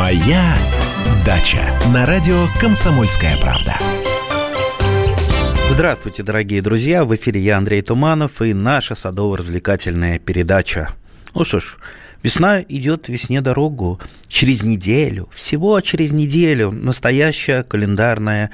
Моя 0.00 0.56
дача 1.26 1.78
на 1.92 2.06
радио 2.06 2.46
Комсомольская 2.58 3.36
правда. 3.36 3.76
Здравствуйте, 5.70 6.22
дорогие 6.22 6.62
друзья! 6.62 7.04
В 7.04 7.14
эфире 7.16 7.42
я, 7.42 7.58
Андрей 7.58 7.82
Туманов, 7.82 8.40
и 8.40 8.54
наша 8.54 8.94
садово-развлекательная 8.94 10.18
передача. 10.18 10.88
Ну 11.34 11.44
что 11.44 11.60
ж, 11.60 11.76
Весна 12.22 12.62
идет 12.62 13.08
весне 13.08 13.42
дорогу 13.42 13.98
через 14.28 14.62
неделю, 14.62 15.28
всего 15.34 15.80
через 15.80 16.12
неделю, 16.12 16.70
настоящая 16.70 17.62
календарная 17.62 18.50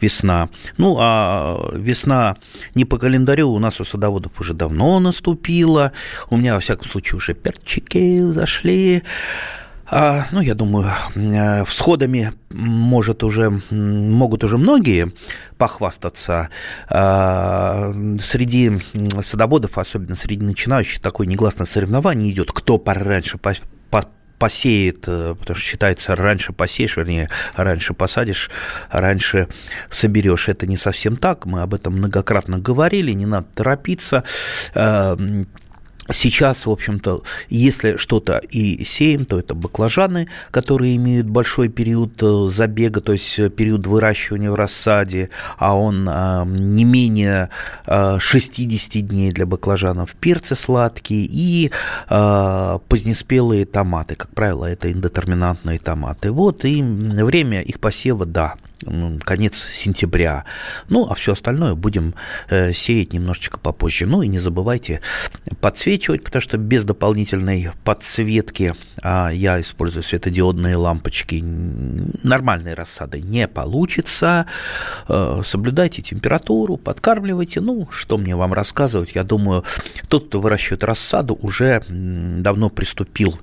весна. 0.00 0.48
Ну, 0.78 0.96
а 0.98 1.70
весна 1.74 2.36
не 2.74 2.86
по 2.86 2.98
календарю 2.98 3.50
у 3.50 3.58
нас 3.58 3.80
у 3.80 3.84
садоводов 3.84 4.40
уже 4.40 4.54
давно 4.54 5.00
наступила. 5.00 5.92
У 6.30 6.36
меня, 6.38 6.54
во 6.54 6.60
всяком 6.60 6.88
случае, 6.88 7.16
уже 7.16 7.34
перчики 7.34 8.20
зашли. 8.32 9.02
А, 9.90 10.24
ну, 10.30 10.40
я 10.40 10.54
думаю, 10.54 10.92
э, 11.16 11.64
всходами 11.64 12.32
может 12.50 13.24
уже, 13.24 13.50
могут 13.70 14.44
уже 14.44 14.56
многие 14.56 15.12
похвастаться. 15.58 16.48
А, 16.88 17.92
среди 18.22 18.78
садоводов, 19.20 19.78
особенно 19.78 20.14
среди 20.14 20.44
начинающих, 20.44 21.00
такое 21.00 21.26
негласное 21.26 21.66
соревнование 21.66 22.30
идет, 22.30 22.52
кто 22.52 22.78
пораньше 22.78 23.38
посеет, 24.38 25.04
э, 25.06 25.34
потому 25.38 25.54
что 25.54 25.66
считается, 25.66 26.16
раньше 26.16 26.54
посеешь, 26.54 26.96
вернее, 26.96 27.28
раньше 27.56 27.92
посадишь, 27.92 28.50
раньше 28.90 29.48
соберешь. 29.90 30.48
Это 30.48 30.66
не 30.66 30.78
совсем 30.78 31.16
так, 31.16 31.44
мы 31.44 31.60
об 31.60 31.74
этом 31.74 31.94
многократно 31.94 32.58
говорили, 32.58 33.10
не 33.12 33.26
надо 33.26 33.48
торопиться. 33.54 34.24
Э, 36.10 36.12
Сейчас, 36.12 36.66
в 36.66 36.70
общем-то, 36.70 37.22
если 37.48 37.96
что-то 37.96 38.38
и 38.38 38.84
сеем, 38.84 39.24
то 39.24 39.38
это 39.38 39.54
баклажаны, 39.54 40.28
которые 40.50 40.96
имеют 40.96 41.26
большой 41.26 41.68
период 41.68 42.22
э, 42.22 42.48
забега, 42.50 43.00
то 43.00 43.12
есть 43.12 43.54
период 43.54 43.86
выращивания 43.86 44.50
в 44.50 44.54
рассаде, 44.54 45.30
а 45.58 45.76
он 45.76 46.08
э, 46.08 46.44
не 46.46 46.84
менее 46.84 47.50
60 47.86 48.96
э, 48.96 49.00
дней 49.00 49.32
для 49.32 49.46
баклажанов, 49.46 50.14
перцы 50.14 50.54
сладкие 50.54 51.26
и 51.30 51.70
позднеспелые 52.08 53.66
томаты. 53.66 54.14
Как 54.14 54.30
правило, 54.34 54.66
это 54.66 54.90
индетерминантные 54.90 55.78
томаты. 55.78 56.30
Вот 56.30 56.64
и 56.64 56.82
время 56.82 57.62
их 57.62 57.80
посева, 57.80 58.26
да, 58.26 58.54
конец 59.22 59.56
сентября. 59.72 60.44
Ну, 60.88 61.06
а 61.10 61.14
все 61.14 61.32
остальное 61.32 61.74
будем 61.74 62.14
э, 62.48 62.72
сеять 62.72 63.12
немножечко 63.12 63.58
попозже. 63.58 64.06
Ну 64.06 64.22
и 64.22 64.28
не 64.28 64.38
забывайте 64.38 65.00
подсвечивать, 65.60 66.24
потому 66.24 66.40
что 66.40 66.56
без 66.56 66.84
дополнительной 66.84 67.70
подсветки 67.84 68.74
а 69.02 69.30
я 69.30 69.60
использую 69.60 70.02
светодиодные 70.02 70.76
лампочки, 70.76 71.42
нормальной 72.22 72.74
рассады 72.74 73.20
не 73.20 73.48
получится. 73.48 74.46
Э, 75.08 75.42
соблюдайте 75.44 76.02
температуру, 76.02 76.76
подкармливайте. 76.76 77.60
Ну, 77.60 77.88
что 77.90 78.18
мне 78.18 78.36
вам 78.36 78.52
рассказывать? 78.52 79.14
Я 79.14 79.24
думаю, 79.24 79.64
тот, 80.08 80.28
кто 80.28 80.40
выращивает 80.40 80.84
рассаду, 80.84 81.38
уже 81.40 81.82
давно 81.88 82.68
приступил, 82.68 83.38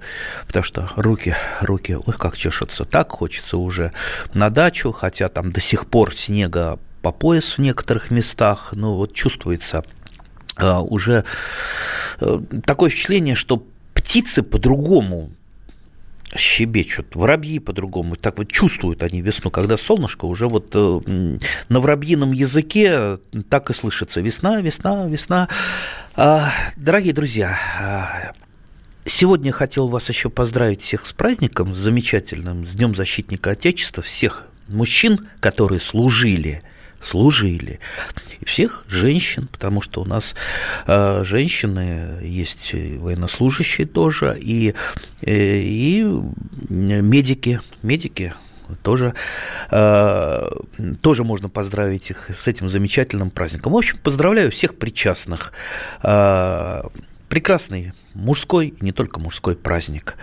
потому 0.46 0.64
что 0.64 0.92
руки, 0.96 1.36
руки, 1.62 1.96
ой, 1.96 2.14
как 2.14 2.38
чешутся. 2.38 2.86
Так 2.86 3.12
хочется 3.12 3.58
уже 3.58 3.92
на 4.34 4.50
дачу, 4.50 4.92
хотя 4.92 5.27
хотя 5.28 5.42
там 5.42 5.52
до 5.52 5.62
сих 5.62 5.88
пор 5.88 6.16
снега 6.16 6.80
по 7.02 7.12
пояс 7.12 7.58
в 7.58 7.60
некоторых 7.60 8.12
местах, 8.12 8.70
но 8.74 8.96
вот 8.96 9.14
чувствуется 9.14 9.84
э, 10.58 10.74
уже 10.78 11.24
э, 12.20 12.40
такое 12.66 12.90
впечатление, 12.90 13.36
что 13.36 13.64
птицы 13.94 14.44
по-другому 14.44 15.30
щебечут, 16.36 17.16
воробьи 17.16 17.60
по-другому, 17.60 18.16
так 18.16 18.38
вот 18.38 18.52
чувствуют 18.52 19.02
они 19.02 19.22
весну, 19.22 19.50
когда 19.50 19.78
солнышко 19.78 20.26
уже 20.26 20.48
вот 20.48 20.72
э, 20.74 21.38
на 21.70 21.80
воробьином 21.80 22.34
языке 22.34 23.18
так 23.50 23.70
и 23.70 23.74
слышится 23.74 24.22
весна, 24.22 24.62
весна, 24.62 25.08
весна. 25.08 25.48
А, 26.16 26.50
дорогие 26.76 27.14
друзья, 27.14 27.58
а, 27.80 28.34
Сегодня 29.10 29.54
хотел 29.54 29.88
вас 29.88 30.10
еще 30.10 30.30
поздравить 30.30 30.82
всех 30.82 31.06
с 31.06 31.14
праздником, 31.14 31.74
замечательным, 31.74 32.68
с 32.68 32.72
Днем 32.72 32.94
защитника 32.94 33.52
Отечества, 33.52 34.04
всех 34.04 34.48
мужчин, 34.68 35.28
которые 35.40 35.80
служили, 35.80 36.62
служили, 37.02 37.80
и 38.40 38.46
всех 38.46 38.84
женщин, 38.88 39.48
потому 39.52 39.82
что 39.82 40.02
у 40.02 40.06
нас 40.06 40.36
э, 40.86 41.24
женщины 41.24 42.20
есть 42.24 42.74
военнослужащие 42.74 43.88
тоже, 43.88 44.38
и, 44.40 44.74
э, 45.22 45.60
и 45.60 46.06
медики, 46.70 47.62
медики 47.82 48.34
тоже, 48.84 49.14
э, 49.72 50.50
тоже 51.02 51.24
можно 51.24 51.50
поздравить 51.50 52.10
их 52.10 52.30
с 52.36 52.48
этим 52.48 52.70
замечательным 52.70 53.30
праздником. 53.30 53.74
В 53.74 53.78
общем, 53.78 53.98
поздравляю 54.04 54.52
всех 54.52 54.76
причастных. 54.78 55.54
Э, 56.04 56.84
прекрасный 57.30 57.94
мужской, 58.14 58.74
не 58.82 58.92
только 58.92 59.20
мужской 59.20 59.56
праздник. 59.56 60.16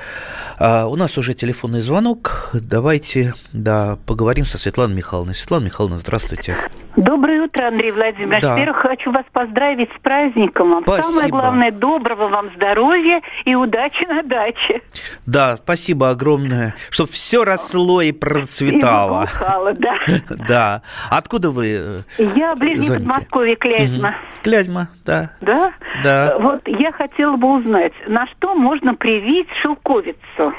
А 0.58 0.86
у 0.86 0.96
нас 0.96 1.16
уже 1.18 1.34
телефонный 1.34 1.80
звонок. 1.80 2.50
Давайте 2.52 3.34
да, 3.52 3.98
поговорим 4.06 4.44
со 4.44 4.58
Светланой 4.58 4.96
Михайловной. 4.96 5.34
Светлана 5.34 5.64
Михайловна, 5.64 5.98
здравствуйте. 5.98 6.56
Доброе 6.96 7.42
утро, 7.42 7.66
Андрей 7.66 7.90
Владимирович. 7.90 8.42
Да. 8.42 8.54
Во-первых, 8.54 8.76
хочу 8.76 9.10
вас 9.10 9.24
поздравить 9.32 9.90
с 9.96 10.00
праздником. 10.00 10.80
Спасибо. 10.82 11.06
Самое 11.06 11.28
главное, 11.28 11.70
доброго 11.72 12.28
вам 12.28 12.50
здоровья 12.54 13.20
и 13.44 13.54
удачи 13.54 14.04
на 14.06 14.22
даче. 14.22 14.80
Да, 15.26 15.56
спасибо 15.56 16.10
огромное, 16.10 16.74
чтобы 16.90 17.10
все 17.10 17.44
росло 17.44 18.00
и 18.00 18.12
процветало. 18.12 19.24
И 19.24 19.74
да. 19.74 19.94
Да. 20.48 20.82
Откуда 21.10 21.50
вы 21.50 21.98
э, 22.18 22.24
Я 22.36 22.54
близ 22.54 22.88
Подмосковья, 22.88 23.56
Клязьма. 23.56 24.14
Клязьма, 24.42 24.88
да. 25.04 25.30
Да? 25.40 25.72
Да. 26.02 26.36
Вот 26.38 26.60
я 26.66 26.92
хотела 26.96 27.36
бы 27.36 27.56
узнать, 27.56 27.92
на 28.06 28.26
что 28.26 28.54
можно 28.54 28.94
привить 28.94 29.48
шелковицу? 29.62 30.54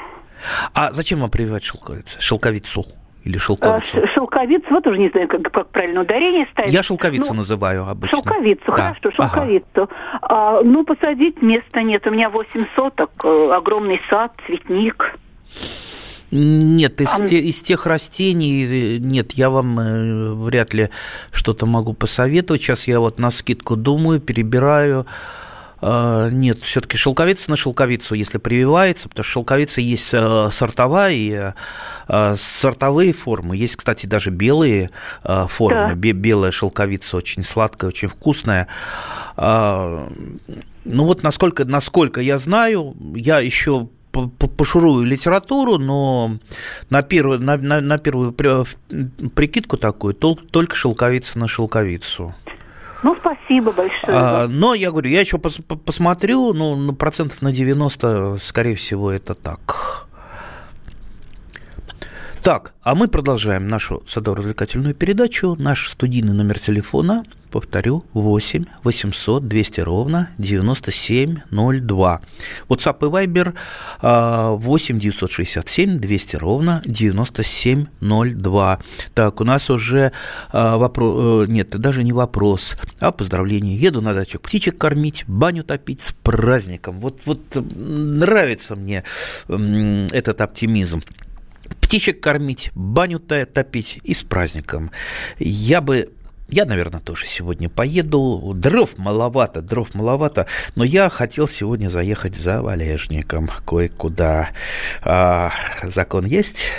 А 0.74 0.92
зачем 0.92 1.20
вам 1.20 1.30
прививать 1.30 1.64
шелковицу? 1.64 2.20
Шелковицу? 2.20 2.84
Или 3.24 3.38
шелковицу? 3.38 3.98
А, 4.04 4.06
шелковицу, 4.06 4.66
вот 4.70 4.86
уже 4.86 4.98
не 4.98 5.08
знаю, 5.08 5.26
как, 5.26 5.42
как 5.50 5.68
правильно 5.70 6.02
ударение 6.02 6.46
ставить. 6.52 6.72
Я 6.72 6.82
шелковицу 6.82 7.30
ну, 7.30 7.38
называю 7.38 7.88
обычно. 7.88 8.18
Шелковицу, 8.18 8.64
да. 8.68 8.72
хорошо, 8.72 9.10
шелковицу. 9.10 9.66
Ага. 9.74 9.88
А, 10.22 10.62
ну, 10.62 10.84
посадить 10.84 11.42
места 11.42 11.82
нет. 11.82 12.06
У 12.06 12.10
меня 12.10 12.30
8 12.30 12.66
соток, 12.76 13.10
э, 13.24 13.50
огромный 13.52 14.00
сад, 14.08 14.32
цветник. 14.46 15.18
Нет, 16.30 17.00
из, 17.00 17.20
а... 17.20 17.26
те, 17.26 17.38
из 17.38 17.62
тех 17.62 17.86
растений 17.86 18.64
э, 18.64 18.98
нет, 18.98 19.32
я 19.32 19.50
вам 19.50 19.80
э, 19.80 20.34
вряд 20.34 20.74
ли 20.74 20.90
что-то 21.32 21.66
могу 21.66 21.94
посоветовать. 21.94 22.62
Сейчас 22.62 22.86
я 22.86 23.00
вот 23.00 23.18
на 23.18 23.30
скидку 23.30 23.74
думаю, 23.74 24.20
перебираю. 24.20 25.04
А, 25.80 26.30
нет, 26.30 26.60
все-таки 26.62 26.96
шелковица 26.96 27.50
на 27.50 27.56
шелковицу, 27.56 28.14
если 28.14 28.38
прививается, 28.38 29.08
потому 29.08 29.24
что 29.24 29.32
шелковица 29.32 29.80
есть 29.80 30.10
э, 30.12 30.48
сортовая 30.50 31.54
э, 32.08 32.34
сортовые 32.36 33.12
формы. 33.12 33.56
Есть, 33.56 33.76
кстати, 33.76 34.06
даже 34.06 34.30
белые 34.30 34.90
э, 35.24 35.46
формы. 35.48 35.94
Да. 35.94 36.12
Белая 36.12 36.50
шелковица 36.50 37.16
очень 37.16 37.42
сладкая, 37.42 37.88
очень 37.88 38.08
вкусная. 38.08 38.68
А, 39.36 40.08
ну 40.84 41.04
вот 41.04 41.22
насколько, 41.22 41.64
насколько 41.64 42.20
я 42.20 42.38
знаю, 42.38 42.96
я 43.14 43.40
еще 43.40 43.88
пошурую 44.56 45.04
литературу, 45.04 45.78
но 45.78 46.38
на 46.88 47.02
первую, 47.02 47.40
на, 47.40 47.58
на, 47.58 47.82
на 47.82 47.98
первую 47.98 48.32
прикидку 48.32 49.76
такую 49.76 50.14
только 50.14 50.74
шелковица 50.74 51.38
на 51.38 51.48
шелковицу. 51.48 52.34
Ну, 53.06 53.14
спасибо 53.20 53.70
большое. 53.70 54.18
А, 54.18 54.48
но 54.48 54.74
я 54.74 54.90
говорю, 54.90 55.08
я 55.08 55.20
еще 55.20 55.38
пос 55.38 55.60
посмотрю, 55.84 56.52
ну, 56.52 56.74
ну, 56.74 56.92
процентов 56.92 57.40
на 57.40 57.52
90, 57.52 58.38
скорее 58.40 58.74
всего, 58.74 59.12
это 59.12 59.36
так. 59.36 60.08
Так, 62.42 62.74
а 62.82 62.96
мы 62.96 63.06
продолжаем 63.06 63.68
нашу 63.68 64.02
садово-развлекательную 64.08 64.92
передачу. 64.92 65.54
Наш 65.56 65.88
студийный 65.88 66.32
номер 66.32 66.58
телефона 66.58 67.22
повторю, 67.56 68.04
8 68.12 68.66
800 68.84 69.48
200 69.48 69.80
ровно 69.80 70.28
9702. 70.36 72.20
WhatsApp 72.68 72.98
и 73.00 73.04
Viber 73.04 73.54
8 74.58 74.98
967 74.98 75.98
200 75.98 76.36
ровно 76.36 76.82
9702. 76.84 78.78
Так, 79.14 79.40
у 79.40 79.44
нас 79.44 79.70
уже 79.70 80.12
а, 80.52 80.76
вопрос, 80.76 81.46
э, 81.48 81.50
нет, 81.50 81.70
даже 81.70 82.04
не 82.04 82.12
вопрос, 82.12 82.76
а 83.00 83.10
поздравление. 83.10 83.78
Еду 83.78 84.02
на 84.02 84.12
дачу 84.12 84.38
птичек 84.38 84.76
кормить, 84.76 85.24
баню 85.26 85.64
топить 85.64 86.02
с 86.02 86.12
праздником. 86.12 87.00
Вот, 87.00 87.22
вот 87.24 87.40
нравится 87.54 88.76
мне 88.76 89.02
этот 89.48 90.42
оптимизм 90.42 91.00
птичек 91.80 92.20
кормить, 92.20 92.70
баню 92.74 93.18
топить 93.18 93.98
и 94.04 94.12
с 94.12 94.22
праздником. 94.24 94.90
Я 95.38 95.80
бы 95.80 96.10
я, 96.48 96.64
наверное, 96.64 97.00
тоже 97.00 97.26
сегодня 97.26 97.68
поеду. 97.68 98.52
Дров 98.54 98.98
маловато, 98.98 99.62
дров 99.62 99.94
маловато. 99.94 100.46
Но 100.76 100.84
я 100.84 101.08
хотел 101.08 101.48
сегодня 101.48 101.88
заехать 101.88 102.36
за 102.36 102.62
валежником 102.62 103.48
кое-куда. 103.66 104.50
А, 105.02 105.50
закон 105.82 106.24
есть, 106.24 106.70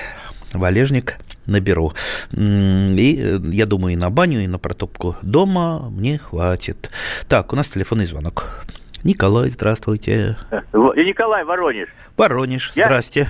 валежник 0.53 1.17
наберу. 1.45 1.93
И 2.31 3.39
я 3.51 3.65
думаю, 3.65 3.93
и 3.93 3.97
на 3.97 4.09
баню, 4.09 4.41
и 4.41 4.47
на 4.47 4.59
протопку 4.59 5.15
дома 5.21 5.89
мне 5.89 6.17
хватит. 6.17 6.89
Так, 7.27 7.51
у 7.53 7.55
нас 7.55 7.67
телефонный 7.67 8.05
звонок. 8.05 8.65
Николай, 9.03 9.49
здравствуйте. 9.49 10.37
Николай, 10.73 11.43
Воронеж. 11.43 11.89
Воронеж, 12.15 12.73
я... 12.75 12.85
здрасте. 12.85 13.27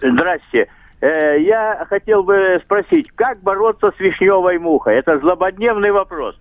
Здрасте. 0.00 0.68
Э, 1.00 1.40
я 1.40 1.86
хотел 1.88 2.22
бы 2.22 2.60
спросить, 2.64 3.10
как 3.14 3.40
бороться 3.42 3.92
с 3.96 4.00
вишневой 4.00 4.58
мухой? 4.58 4.96
Это 4.96 5.18
злободневный 5.18 5.92
вопрос. 5.92 6.36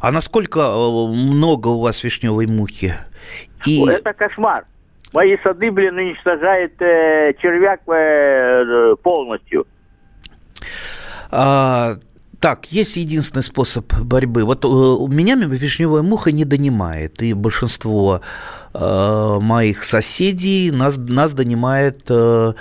А 0.00 0.10
насколько 0.10 0.60
э, 0.60 1.08
много 1.12 1.68
у 1.68 1.80
вас 1.80 2.02
вишневой 2.02 2.46
мухи? 2.46 2.94
И... 3.66 3.84
Это 3.86 4.12
кошмар. 4.12 4.64
Мои 5.12 5.36
сады, 5.42 5.70
блин, 5.70 5.96
уничтожает 5.96 6.80
э, 6.80 7.34
червяк 7.40 7.80
э, 7.86 8.96
полностью. 9.02 9.66
А, 11.30 11.98
так, 12.40 12.66
есть 12.72 12.96
единственный 12.96 13.42
способ 13.42 13.92
борьбы. 14.02 14.44
Вот 14.44 14.64
э, 14.64 14.68
у 14.68 15.06
меня 15.06 15.36
вишневая 15.36 16.02
муха 16.02 16.32
не 16.32 16.44
донимает, 16.44 17.22
и 17.22 17.34
большинство 17.34 18.20
э, 18.20 18.22
моих 18.74 19.84
соседей 19.84 20.70
нас, 20.70 20.96
нас 20.96 21.32
донимает 21.32 22.04
э, 22.08 22.52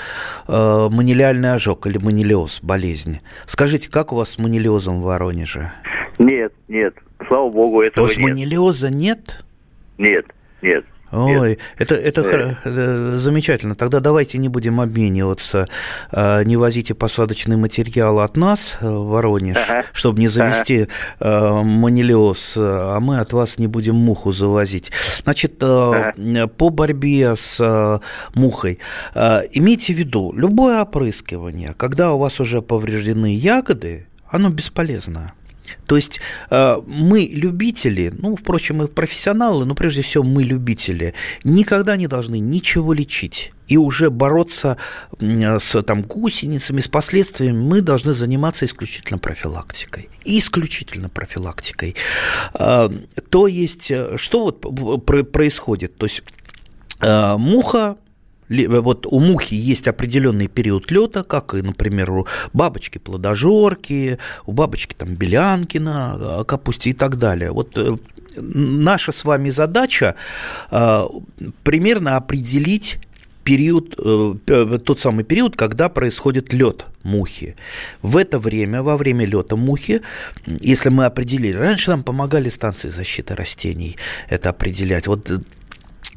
э, 0.48 0.90
манилиальный 0.92 1.54
ожог 1.54 1.88
или 1.88 1.98
манилиоз, 1.98 2.60
болезнь. 2.62 3.20
Скажите, 3.46 3.90
как 3.90 4.12
у 4.12 4.18
вас 4.18 4.32
с 4.32 4.38
манилиозом 4.38 5.02
в 5.02 5.04
Воронеже? 5.04 5.72
Нет, 6.20 6.54
нет, 6.68 6.94
слава 7.28 7.50
богу, 7.50 7.82
этого 7.82 8.08
То 8.08 8.12
есть 8.12 8.20
нет. 8.20 8.30
манилиоза 8.30 8.90
нет? 8.90 9.44
Нет, 9.98 10.26
нет. 10.62 10.86
Ой, 11.12 11.60
это, 11.78 11.96
это 11.96 12.22
э. 12.22 12.56
э. 12.64 13.18
замечательно. 13.18 13.76
Тогда 13.76 14.00
давайте 14.00 14.38
не 14.38 14.50
будем 14.50 14.80
обмениваться. 14.80 15.68
Э, 16.12 16.44
не 16.44 16.58
возите 16.58 16.94
посадочный 16.94 17.58
материал 17.58 18.20
от 18.20 18.38
нас 18.38 18.78
Воронеж, 18.82 19.58
ага. 19.58 19.86
чтобы 19.92 20.20
не 20.20 20.30
завести 20.30 20.88
ага. 21.20 21.64
манилиоз, 21.64 22.54
а 22.56 23.00
мы 23.00 23.20
от 23.20 23.34
вас 23.34 23.58
не 23.58 23.68
будем 23.68 23.96
муху 23.96 24.32
завозить. 24.32 24.92
Значит, 25.24 25.62
ага. 25.62 26.14
по 26.48 26.70
борьбе 26.70 27.36
с 27.36 28.02
мухой, 28.34 28.80
имейте 29.16 29.94
в 29.94 29.98
виду, 29.98 30.34
любое 30.36 30.82
опрыскивание, 30.82 31.74
когда 31.78 32.14
у 32.14 32.20
вас 32.20 32.40
уже 32.40 32.62
повреждены 32.62 33.36
ягоды, 33.36 34.08
оно 34.30 34.50
бесполезно. 34.50 35.34
То 35.86 35.96
есть 35.96 36.20
э, 36.50 36.82
мы 36.86 37.22
любители, 37.32 38.14
ну, 38.18 38.36
впрочем, 38.36 38.84
и 38.84 38.88
профессионалы, 38.88 39.66
но 39.66 39.76
прежде 39.76 40.02
всего 40.02 40.24
мы 40.24 40.44
любители, 40.44 41.14
никогда 41.44 41.98
не 41.98 42.08
должны 42.08 42.40
ничего 42.40 42.94
лечить. 42.94 43.52
И 43.68 43.78
уже 43.78 44.10
бороться 44.10 44.78
с 45.20 45.84
там, 45.84 46.02
гусеницами, 46.02 46.82
с 46.82 46.90
последствиями 46.90 47.58
мы 47.58 47.82
должны 47.82 48.14
заниматься 48.14 48.66
исключительно 48.66 49.18
профилактикой. 49.18 50.10
Исключительно 50.26 51.10
профилактикой. 51.10 51.96
Э, 52.54 52.90
то 53.30 53.48
есть, 53.48 53.90
э, 53.90 54.18
что 54.18 54.58
вот 54.62 55.06
происходит? 55.32 55.98
То 55.98 56.06
есть, 56.06 56.24
муха 57.02 57.98
вот 58.82 59.06
у 59.06 59.20
мухи 59.20 59.56
есть 59.56 59.88
определенный 59.88 60.48
период 60.48 60.92
лета, 60.92 61.24
как 61.24 61.54
и, 61.54 61.62
например, 61.62 62.12
у 62.12 62.28
бабочки 62.54 62.98
плодожорки, 62.98 64.18
у 64.46 64.52
бабочки 64.52 64.94
там 64.94 65.16
белянки 65.16 65.78
на 65.78 66.14
а, 66.14 66.44
капусте 66.44 66.90
и 66.90 66.94
так 66.94 67.18
далее. 67.18 67.52
Вот 67.52 67.78
э, 67.78 67.98
наша 68.38 69.12
с 69.12 69.24
вами 69.24 69.50
задача 69.50 70.16
э, 70.72 71.04
примерно 71.64 72.18
определить 72.18 73.00
период, 73.44 73.96
э, 73.98 74.80
тот 74.86 75.00
самый 75.00 75.24
период, 75.24 75.56
когда 75.56 75.90
происходит 75.90 76.54
лед 76.54 76.86
мухи. 77.04 77.56
В 78.02 78.18
это 78.18 78.40
время, 78.40 78.84
во 78.84 78.98
время 78.98 79.26
лета 79.26 79.56
мухи, 79.56 80.02
если 80.46 80.90
мы 80.90 81.06
определили, 81.06 81.58
раньше 81.58 81.92
нам 81.92 82.04
помогали 82.04 82.50
станции 82.50 82.90
защиты 82.90 83.36
растений 83.36 83.98
это 84.30 84.50
определять. 84.50 85.08
Вот 85.08 85.32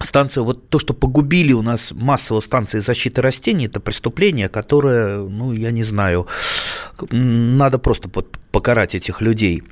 станция, 0.04 0.42
вот 0.42 0.68
то, 0.68 0.78
что 0.78 0.94
погубили 0.94 1.52
у 1.52 1.62
нас 1.62 1.92
массово 1.92 2.40
станции 2.40 2.80
защиты 2.80 3.22
растений, 3.22 3.66
это 3.66 3.80
преступление, 3.80 4.48
которое, 4.48 5.18
ну, 5.18 5.52
я 5.52 5.70
не 5.70 5.84
знаю, 5.84 6.26
надо 7.10 7.78
просто 7.78 8.08
покарать 8.52 8.94
этих 8.94 9.20
людей. 9.20 9.62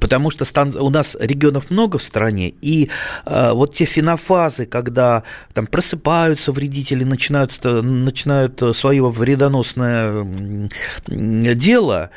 Потому 0.00 0.30
что 0.30 0.46
стан... 0.46 0.74
у 0.74 0.88
нас 0.88 1.16
регионов 1.20 1.70
много 1.70 1.98
в 1.98 2.02
стране, 2.02 2.54
и 2.62 2.88
э, 3.26 3.52
вот 3.52 3.74
те 3.74 3.84
фенофазы, 3.84 4.64
когда 4.64 5.22
там 5.52 5.66
просыпаются 5.66 6.50
вредители, 6.50 7.04
начинают, 7.04 7.62
начинают 7.62 8.62
свое 8.74 9.10
вредоносное 9.10 10.68
дело, 11.08 12.10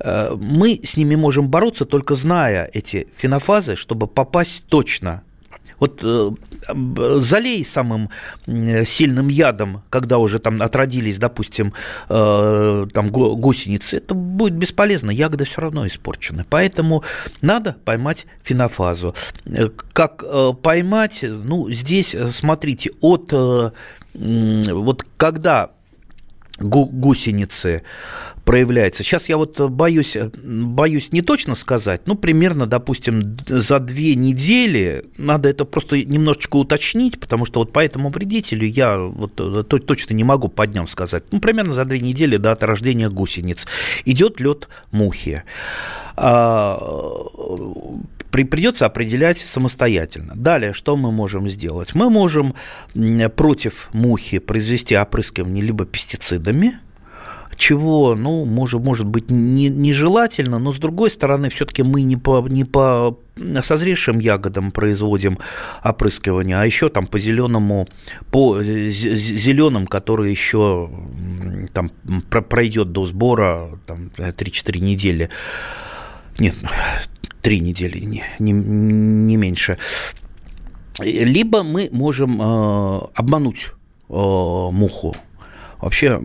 э, 0.00 0.36
мы 0.40 0.80
с 0.82 0.96
ними 0.96 1.14
можем 1.14 1.48
бороться, 1.48 1.84
только 1.84 2.16
зная 2.16 2.68
эти 2.72 3.06
фенофазы, 3.16 3.76
чтобы 3.76 4.08
попасть 4.08 4.64
точно 4.68 5.22
вот 5.80 6.00
э, 6.02 6.30
залей 6.74 7.64
самым 7.64 8.10
сильным 8.46 9.28
ядом, 9.28 9.82
когда 9.90 10.18
уже 10.18 10.38
там 10.38 10.60
отродились, 10.62 11.18
допустим, 11.18 11.72
э, 12.08 12.86
там 12.92 13.08
гусеницы, 13.08 13.98
это 13.98 14.14
будет 14.14 14.54
бесполезно, 14.54 15.10
ягоды 15.10 15.44
все 15.44 15.60
равно 15.60 15.86
испорчены. 15.86 16.44
Поэтому 16.48 17.04
надо 17.40 17.76
поймать 17.84 18.26
фенофазу. 18.42 19.14
Э, 19.46 19.68
как 19.92 20.24
э, 20.26 20.52
поймать? 20.62 21.20
Ну, 21.22 21.70
здесь, 21.70 22.14
смотрите, 22.32 22.90
от 23.00 23.32
вот 24.12 25.06
когда 25.16 25.70
гусеницы 26.60 27.82
проявляется. 28.44 29.02
Сейчас 29.02 29.28
я 29.28 29.36
вот 29.36 29.60
боюсь, 29.60 30.16
боюсь 30.42 31.12
не 31.12 31.22
точно 31.22 31.54
сказать, 31.54 32.02
ну, 32.06 32.14
примерно, 32.16 32.66
допустим, 32.66 33.36
за 33.46 33.78
две 33.80 34.14
недели, 34.14 35.04
надо 35.18 35.48
это 35.48 35.64
просто 35.64 36.04
немножечко 36.04 36.56
уточнить, 36.56 37.20
потому 37.20 37.44
что 37.44 37.60
вот 37.60 37.72
по 37.72 37.80
этому 37.80 38.10
вредителю 38.10 38.66
я 38.66 38.96
вот 38.96 39.36
точно 39.86 40.14
не 40.14 40.24
могу 40.24 40.48
по 40.48 40.66
дням 40.66 40.86
сказать. 40.86 41.24
Ну, 41.32 41.40
примерно 41.40 41.74
за 41.74 41.84
две 41.84 42.00
недели 42.00 42.38
до 42.38 42.52
от 42.52 42.62
рождения 42.62 43.08
гусениц 43.08 43.66
идет 44.04 44.40
лед 44.40 44.68
мухи. 44.90 45.44
При, 48.30 48.44
придется 48.44 48.86
определять 48.86 49.38
самостоятельно. 49.38 50.34
Далее, 50.34 50.72
что 50.72 50.96
мы 50.96 51.12
можем 51.12 51.48
сделать? 51.48 51.94
Мы 51.94 52.10
можем 52.10 52.54
против 53.36 53.88
мухи 53.92 54.38
произвести 54.38 54.96
опрыскивание 54.96 55.64
либо 55.64 55.84
пестицидами, 55.84 56.78
чего, 57.60 58.14
ну, 58.14 58.46
может, 58.46 58.80
может 58.80 59.06
быть, 59.06 59.30
не, 59.30 59.68
нежелательно, 59.68 60.58
но 60.58 60.72
с 60.72 60.78
другой 60.78 61.10
стороны, 61.10 61.50
все-таки 61.50 61.82
мы 61.82 62.00
не 62.00 62.16
по, 62.16 62.40
не 62.48 62.64
по 62.64 63.18
созревшим 63.62 64.18
ягодам 64.18 64.70
производим 64.72 65.38
опрыскивание, 65.84 66.56
а 66.56 66.64
еще 66.64 66.88
там 66.88 67.06
по 67.06 67.18
зеленому, 67.18 67.86
по 68.30 68.62
зеленым, 68.62 69.86
которые 69.86 70.30
еще 70.30 70.90
там 71.74 71.90
пройдет 72.48 72.92
до 72.92 73.04
сбора 73.04 73.78
там, 73.86 74.10
3-4 74.16 74.78
недели. 74.78 75.28
Нет, 76.38 76.54
три 77.42 77.60
недели, 77.60 78.00
не, 78.00 78.22
не, 78.38 78.52
не 78.52 79.36
меньше. 79.36 79.78
Либо 81.00 81.62
мы 81.62 81.88
можем 81.92 82.40
э, 82.40 83.00
обмануть 83.14 83.72
э, 84.08 84.12
муху 84.12 85.14
Вообще, 85.80 86.20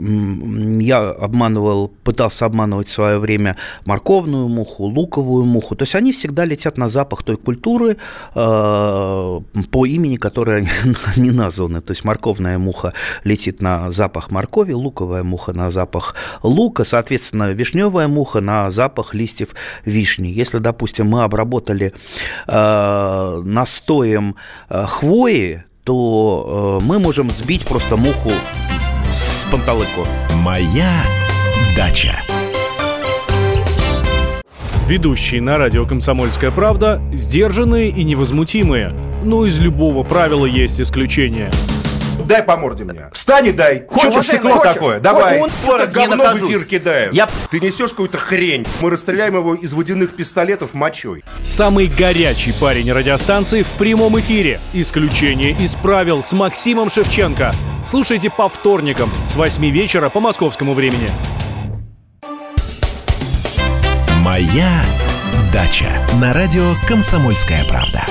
я 0.82 1.10
обманывал, 1.10 1.88
пытался 2.04 2.46
обманывать 2.46 2.88
в 2.88 2.92
свое 2.92 3.20
время 3.20 3.58
морковную 3.86 4.48
муху, 4.48 4.84
луковую 4.84 5.46
муху. 5.46 5.76
То 5.76 5.84
есть 5.84 5.96
они 5.96 6.12
всегда 6.12 6.46
летят 6.46 6.78
на 6.78 6.90
запах 6.90 7.24
той 7.24 7.38
культуры 7.38 7.98
э, 8.34 9.40
по 9.72 9.86
имени, 9.86 10.18
которое 10.18 10.58
они, 10.58 10.70
они 11.16 11.32
названы. 11.32 11.82
То 11.82 11.92
есть 11.92 12.04
морковная 12.04 12.58
муха 12.58 12.94
летит 13.24 13.62
на 13.62 13.92
запах 13.92 14.32
моркови, 14.32 14.74
луковая 14.74 15.24
муха 15.24 15.54
на 15.54 15.72
запах 15.72 16.16
лука, 16.44 16.86
соответственно, 16.86 17.52
вишневая 17.52 18.08
муха 18.08 18.42
на 18.42 18.72
запах 18.72 19.14
листьев 19.14 19.56
вишни. 19.86 20.28
Если, 20.28 20.60
допустим, 20.60 21.08
мы 21.08 21.24
обработали 21.24 21.94
э, 22.48 23.42
настоем 23.44 24.36
э, 24.70 24.86
хвои, 24.88 25.64
то 25.84 26.80
э, 26.82 26.86
мы 26.86 27.00
можем 27.00 27.30
сбить 27.30 27.66
просто 27.66 27.96
муху 27.96 28.32
панталыку. 29.52 30.06
Моя 30.44 31.04
дача. 31.76 32.20
Ведущие 34.88 35.42
на 35.42 35.58
радио 35.58 35.86
«Комсомольская 35.86 36.52
правда» 36.52 37.02
сдержанные 37.14 37.90
и 37.90 38.04
невозмутимые. 38.04 38.94
Но 39.24 39.46
из 39.46 39.60
любого 39.60 40.04
правила 40.04 40.46
есть 40.46 40.80
исключение– 40.80 41.52
дай 42.26 42.44
по 42.44 42.58
морде 42.58 42.84
мне. 42.84 43.10
Встань 43.14 43.48
и 43.48 43.52
дай. 43.52 43.86
Хочешь 43.88 44.28
стекло 44.28 44.56
хочешь, 44.56 44.74
такое? 44.74 45.00
Давай. 45.00 45.40
Он 45.40 45.50
это 45.66 45.88
говно 45.88 46.24
в 46.34 46.38
эфир 46.38 46.66
кидает. 46.66 47.14
Я... 47.14 47.28
Ты 47.50 47.60
несешь 47.60 47.92
какую-то 47.92 48.18
хрень. 48.18 48.66
Мы 48.82 48.90
расстреляем 48.90 49.36
его 49.36 49.56
из 49.56 49.74
водяных 49.74 50.16
пистолетов 50.16 50.74
мочой. 50.74 51.24
Самый 51.42 51.88
горячий 51.88 52.54
парень 52.60 52.92
радиостанции 52.92 53.64
в 53.64 53.72
прямом 53.78 54.20
эфире. 54.20 54.60
Исключение 54.74 55.52
из 55.52 55.76
правил 55.76 56.22
с 56.22 56.34
Максимом 56.34 56.90
Шевченко. 56.90 57.54
Слушайте 57.86 58.30
по 58.30 58.50
вторникам 58.50 59.12
с 59.26 59.36
8 59.36 59.64
вечера 59.70 60.10
по 60.10 60.20
московскому 60.20 60.74
времени. 60.74 61.10
Моя 64.22 64.84
дача 65.54 65.88
на 66.20 66.34
радио 66.34 66.74
«Комсомольская 66.88 67.64
правда». 67.66 68.04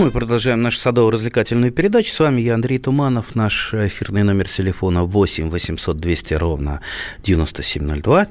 Мы 0.00 0.10
продолжаем 0.10 0.62
нашу 0.62 0.78
садово-развлекательную 0.78 1.72
передачу. 1.72 2.10
С 2.10 2.20
вами 2.20 2.40
я, 2.40 2.54
Андрей 2.54 2.78
Туманов. 2.78 3.34
Наш 3.34 3.74
эфирный 3.74 4.22
номер 4.22 4.48
телефона 4.48 5.04
8 5.04 5.50
800 5.50 5.94
200 5.98 6.34
ровно 6.34 6.80
9702. 7.22 8.28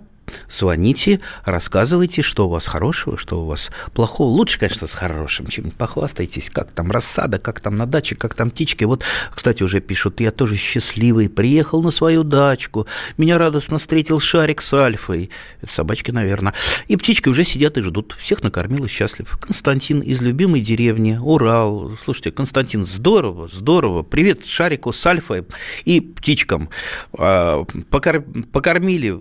Звоните, 0.50 1.22
рассказывайте, 1.46 2.22
что 2.22 2.48
у 2.48 2.50
вас 2.50 2.68
хорошего, 2.68 3.18
что 3.18 3.42
у 3.42 3.46
вас 3.46 3.72
плохого. 3.94 4.30
Лучше, 4.30 4.60
конечно, 4.60 4.88
с 4.88 4.94
хорошим, 4.94 5.48
чем 5.48 5.72
похвастайтесь, 5.72 6.50
как 6.50 6.72
там 6.72 6.92
рассада, 6.92 7.40
как 7.40 7.60
там 7.60 7.76
на 7.78 7.86
даче, 7.86 8.16
как 8.16 8.34
там 8.34 8.52
птички. 8.52 8.84
Вот, 8.84 9.04
кстати, 9.34 9.64
уже 9.64 9.80
пишут, 9.82 10.20
я 10.22 10.32
тоже 10.32 10.56
счастливый, 10.56 11.30
приехал 11.30 11.82
на 11.82 11.92
свою 11.92 12.24
дачку, 12.24 12.88
меня 13.18 13.38
радостно 13.38 13.78
встретил 13.78 14.20
Шарик 14.20 14.62
с 14.62 14.74
Альфой. 14.74 15.30
Собачки, 15.68 16.12
наверное. 16.12 16.54
И 16.88 16.96
птички 16.96 17.30
уже 17.30 17.44
сидят 17.44 17.78
и 17.78 17.82
ждут. 17.82 18.16
Всех 18.20 18.44
накормил 18.44 18.86
и 18.86 18.88
счастлив. 18.88 19.38
Константин 19.40 20.02
из 20.02 20.22
любимой 20.22 20.62
деревни, 20.62 21.18
Урал. 21.22 21.98
Слушайте, 22.04 22.32
Константин, 22.32 22.86
здорово, 22.86 23.50
здорово. 23.52 24.04
Привет 24.04 24.46
Шарику 24.46 24.92
с 24.92 25.06
Альфой 25.06 25.46
и 25.86 26.00
птичкам. 26.02 26.70
А, 27.18 27.64
покормили, 27.90 29.18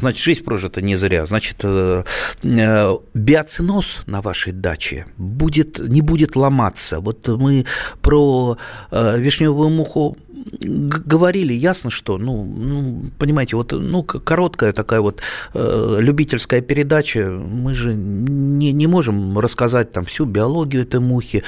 значит, 0.00 0.22
жизнь 0.28 0.44
прожита 0.44 0.82
не 0.82 0.96
зря. 0.96 1.26
Значит, 1.26 1.56
э, 1.62 2.04
э, 2.42 2.96
биоциноз 3.14 4.02
на 4.06 4.20
вашей 4.20 4.52
даче 4.52 5.06
будет, 5.16 5.78
не 5.78 6.02
будет 6.02 6.36
ломаться. 6.36 7.00
Вот 7.00 7.28
мы 7.28 7.64
про 8.02 8.58
э, 8.90 9.18
вишневую 9.18 9.70
муху 9.70 10.16
говорили, 11.06 11.54
ясно, 11.54 11.90
что, 11.90 12.18
ну, 12.18 12.44
ну 12.44 13.10
понимаете, 13.18 13.56
вот, 13.56 13.72
ну, 13.72 14.02
короткая 14.02 14.72
такая 14.72 15.00
вот 15.00 15.20
любительская 15.54 16.60
передача, 16.60 17.30
мы 17.30 17.74
же 17.74 17.94
не, 17.94 18.72
не 18.72 18.86
можем 18.86 19.38
рассказать 19.38 19.92
там 19.92 20.04
всю 20.04 20.26
биологию 20.26 20.82
этой 20.82 21.00
мухи, 21.00 21.42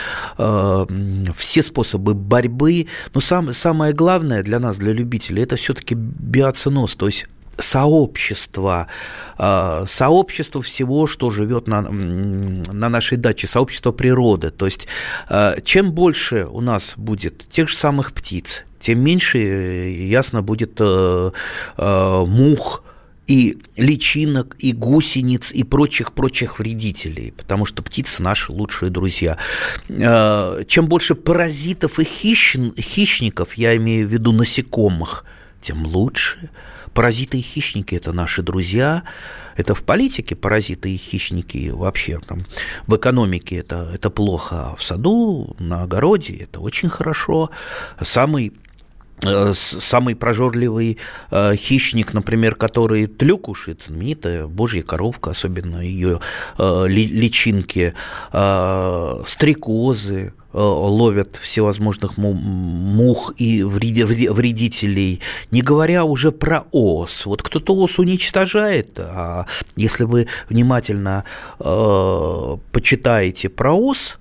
все 1.36 1.62
способы 1.62 2.14
борьбы, 2.14 2.86
но 3.14 3.20
сам, 3.20 3.52
самое 3.54 3.92
главное 3.92 4.42
для 4.42 4.58
нас, 4.58 4.76
для 4.76 4.92
любителей, 4.92 5.42
это 5.42 5.56
все-таки 5.56 5.94
биоциноз, 5.94 6.94
то 6.94 7.06
есть 7.06 7.26
сообщество, 7.60 8.88
а, 9.38 9.84
сообщество 9.86 10.62
всего, 10.62 11.06
что 11.06 11.30
живет 11.30 11.66
на, 11.66 11.82
на 11.82 12.88
нашей 12.88 13.18
даче, 13.18 13.46
сообщество 13.46 13.92
природы. 13.92 14.50
То 14.50 14.66
есть 14.66 14.88
а, 15.28 15.60
чем 15.62 15.92
больше 15.92 16.46
у 16.46 16.60
нас 16.60 16.94
будет 16.96 17.48
тех 17.48 17.68
же 17.68 17.76
самых 17.76 18.12
птиц, 18.12 18.64
тем 18.80 19.00
меньше, 19.00 19.38
ясно, 19.38 20.42
будет 20.42 20.76
э, 20.80 21.30
э, 21.76 22.24
мух, 22.26 22.82
и 23.26 23.58
личинок, 23.76 24.56
и 24.58 24.72
гусениц, 24.72 25.52
и 25.52 25.62
прочих-прочих 25.62 26.58
вредителей, 26.58 27.32
потому 27.36 27.64
что 27.64 27.80
птицы 27.82 28.22
наши 28.22 28.50
лучшие 28.50 28.90
друзья. 28.90 29.38
Э, 29.88 30.64
чем 30.66 30.86
больше 30.86 31.14
паразитов 31.14 32.00
и 32.00 32.04
хищ... 32.04 32.56
хищников, 32.76 33.54
я 33.54 33.76
имею 33.76 34.08
в 34.08 34.12
виду 34.12 34.32
насекомых, 34.32 35.24
тем 35.62 35.86
лучше. 35.86 36.50
Паразиты 36.94 37.38
и 37.38 37.42
хищники– 37.42 37.94
это 37.96 38.12
наши 38.12 38.42
друзья. 38.42 39.04
Это 39.56 39.74
в 39.74 39.82
политике 39.82 40.34
паразиты 40.34 40.90
и 40.90 40.96
хищники 40.96 41.70
вообще 41.70 42.18
там, 42.26 42.40
в 42.86 42.96
экономике 42.96 43.56
это, 43.56 43.90
это 43.94 44.10
плохо, 44.10 44.70
а 44.70 44.76
в 44.76 44.82
саду, 44.82 45.54
на 45.58 45.82
огороде 45.82 46.34
это 46.36 46.60
очень 46.60 46.88
хорошо. 46.88 47.50
Самый 48.00 48.52
э, 49.22 49.52
самый 49.54 50.16
прожорливый 50.16 50.98
э, 51.30 51.56
хищник, 51.56 52.14
например, 52.14 52.54
который 52.54 53.06
тлю 53.06 53.38
кушает, 53.38 53.82
знаменитая 53.86 54.46
божья 54.46 54.82
коровка, 54.82 55.30
особенно 55.30 55.80
ее 55.80 56.20
э, 56.58 56.84
личинки, 56.88 57.94
стрекозы, 59.26 60.32
ловят 60.52 61.36
всевозможных 61.36 62.16
мух 62.16 63.32
и 63.36 63.62
вредителей, 63.62 65.20
не 65.50 65.62
говоря 65.62 66.04
уже 66.04 66.32
про 66.32 66.64
ос. 66.72 67.26
Вот 67.26 67.42
кто-то 67.42 67.74
ос 67.74 67.98
уничтожает, 67.98 68.98
а 68.98 69.46
если 69.76 70.04
вы 70.04 70.26
внимательно 70.48 71.24
э, 71.58 72.56
почитаете 72.72 73.48
про 73.48 73.72
ос, 73.72 74.18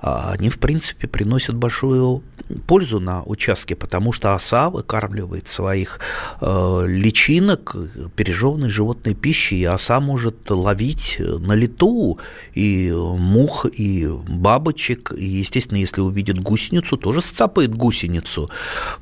они, 0.00 0.48
в 0.48 0.58
принципе, 0.58 1.08
приносят 1.08 1.56
большую 1.56 2.22
пользу 2.66 3.00
на 3.00 3.22
участке, 3.22 3.74
потому 3.74 4.12
что 4.12 4.34
оса 4.34 4.70
выкармливает 4.70 5.48
своих 5.48 6.00
э, 6.40 6.84
личинок 6.86 7.74
пережеванной 8.16 8.68
животной 8.68 9.14
пищей, 9.14 9.58
и 9.58 9.64
оса 9.64 10.00
может 10.00 10.50
ловить 10.50 11.16
на 11.18 11.52
лету 11.52 12.18
и 12.54 12.92
мух, 12.92 13.66
и 13.66 14.08
бабочек, 14.28 15.12
и, 15.16 15.24
естественно, 15.24 15.78
если 15.78 16.00
увидит 16.00 16.38
гусеницу, 16.40 16.96
тоже 16.96 17.20
сцапает 17.20 17.74
гусеницу. 17.74 18.50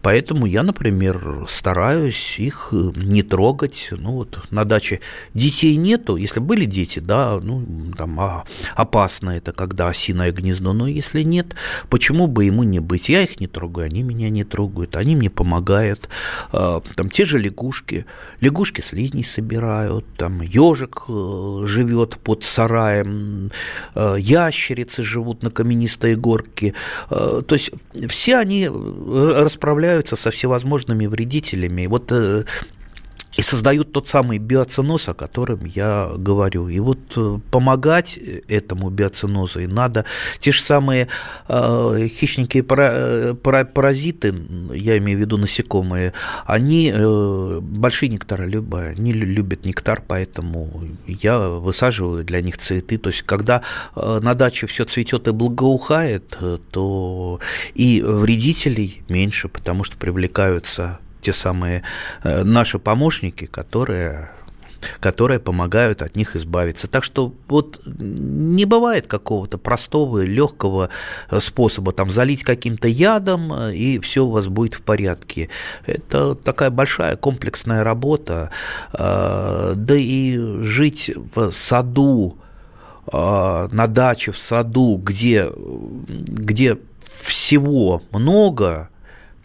Поэтому 0.02 0.46
я, 0.46 0.62
например, 0.62 1.46
стараюсь 1.48 2.38
их 2.38 2.68
не 2.72 3.22
трогать. 3.22 3.88
Ну 3.90 4.12
вот 4.12 4.40
на 4.50 4.64
даче 4.64 5.00
детей 5.34 5.76
нету, 5.76 6.16
если 6.16 6.40
были 6.40 6.64
дети, 6.64 6.98
да, 6.98 7.38
ну 7.42 7.64
там 7.96 8.18
а, 8.20 8.44
опасно 8.74 9.30
это, 9.30 9.52
когда 9.52 9.88
осиное 9.88 10.32
гнездо, 10.32 10.72
но 10.72 10.86
если 10.87 11.23
нет, 11.23 11.55
почему 11.88 12.26
бы 12.26 12.45
ему 12.45 12.62
не 12.62 12.81
быть? 12.81 13.09
Я 13.09 13.23
их 13.23 13.40
не 13.40 13.47
трогаю, 13.47 13.87
они 13.87 14.02
меня 14.02 14.31
не 14.31 14.45
трогают, 14.45 14.97
они 14.97 15.16
мне 15.16 15.31
помогают. 15.31 16.09
А, 16.52 16.81
там 16.95 17.11
те 17.11 17.25
же 17.25 17.38
лягушки, 17.38 18.07
лягушки 18.40 18.81
слизней 18.81 19.25
собирают, 19.25 20.05
там 20.16 20.40
ежик 20.40 21.05
э, 21.09 21.62
живет 21.66 22.19
под 22.19 22.45
сараем, 22.45 23.50
э, 23.95 24.16
ящерицы 24.19 25.02
живут 25.02 25.43
на 25.43 25.50
каменистой 25.50 26.16
горке. 26.16 26.75
Э, 27.11 27.43
то 27.47 27.55
есть 27.55 27.71
все 28.09 28.37
они 28.37 28.69
расправляются 28.69 30.16
со 30.16 30.31
всевозможными 30.31 31.07
вредителями. 31.07 31.87
Вот 31.87 32.12
и 33.37 33.43
создают 33.43 33.93
тот 33.93 34.09
самый 34.09 34.38
биоценоз, 34.38 35.09
о 35.09 35.14
котором 35.14 35.64
я 35.64 36.11
говорю. 36.16 36.69
И 36.69 36.81
вот 36.81 36.99
э, 37.16 37.38
помогать 37.50 38.19
этому 38.49 38.90
биоценозу 38.90 39.61
и 39.61 39.66
надо. 39.66 40.05
Те 40.40 40.52
же 40.52 40.62
самые 40.62 41.09
э, 41.49 42.09
хищники 42.09 42.62
паразиты, 42.62 44.35
я 44.75 44.99
имею 44.99 45.19
в 45.19 45.21
виду 45.21 45.37
насекомые, 45.37 46.12
они 46.47 46.90
э, 46.95 47.61
большие 47.61 48.09
нектаролюбы, 48.09 48.95
они 48.97 49.12
любят 49.12 49.66
нектар, 49.66 50.02
поэтому 50.07 50.83
я 51.07 51.38
высаживаю 51.38 52.25
для 52.25 52.40
них 52.40 52.59
цветы. 52.59 52.97
То 52.97 53.11
есть, 53.11 53.23
когда 53.23 53.62
э, 53.95 54.21
на 54.23 54.35
даче 54.35 54.66
все 54.66 54.85
цветет 54.85 55.28
и 55.28 55.33
благоухает, 55.33 56.37
э, 56.40 56.59
то 56.71 57.40
и 57.75 58.02
вредителей 58.02 59.02
меньше, 59.09 59.49
потому 59.49 59.85
что 59.85 59.99
привлекаются 59.99 60.99
те 61.26 61.33
самые 61.33 61.83
э, 62.23 62.45
наши 62.45 62.78
помощники, 62.78 63.47
которые 63.47 64.30
которые 65.00 65.40
помогают 65.40 66.02
от 66.02 66.16
них 66.16 66.37
избавиться. 66.37 66.87
Так 66.87 67.02
что 67.02 67.33
вот 67.49 67.80
не 67.87 68.64
бывает 68.66 69.06
какого-то 69.09 69.59
простого, 69.59 70.23
легкого 70.23 70.90
э, 71.30 71.40
способа 71.40 71.90
там 71.92 72.11
залить 72.11 72.45
каким-то 72.45 72.87
ядом, 72.87 73.52
э, 73.52 73.75
и 73.75 73.99
все 73.99 74.21
у 74.21 74.30
вас 74.30 74.47
будет 74.47 74.75
в 74.75 74.83
порядке. 74.83 75.49
Это 75.87 76.37
такая 76.37 76.71
большая 76.71 77.16
комплексная 77.16 77.83
работа. 77.83 78.50
Да 78.92 79.95
и 79.97 80.38
жить 80.59 81.11
в 81.35 81.50
саду, 81.50 82.37
на 83.12 83.87
даче 83.88 84.30
в 84.33 84.38
саду, 84.38 85.00
где, 85.02 85.50
где 86.06 86.76
всего 87.23 88.02
много, 88.12 88.88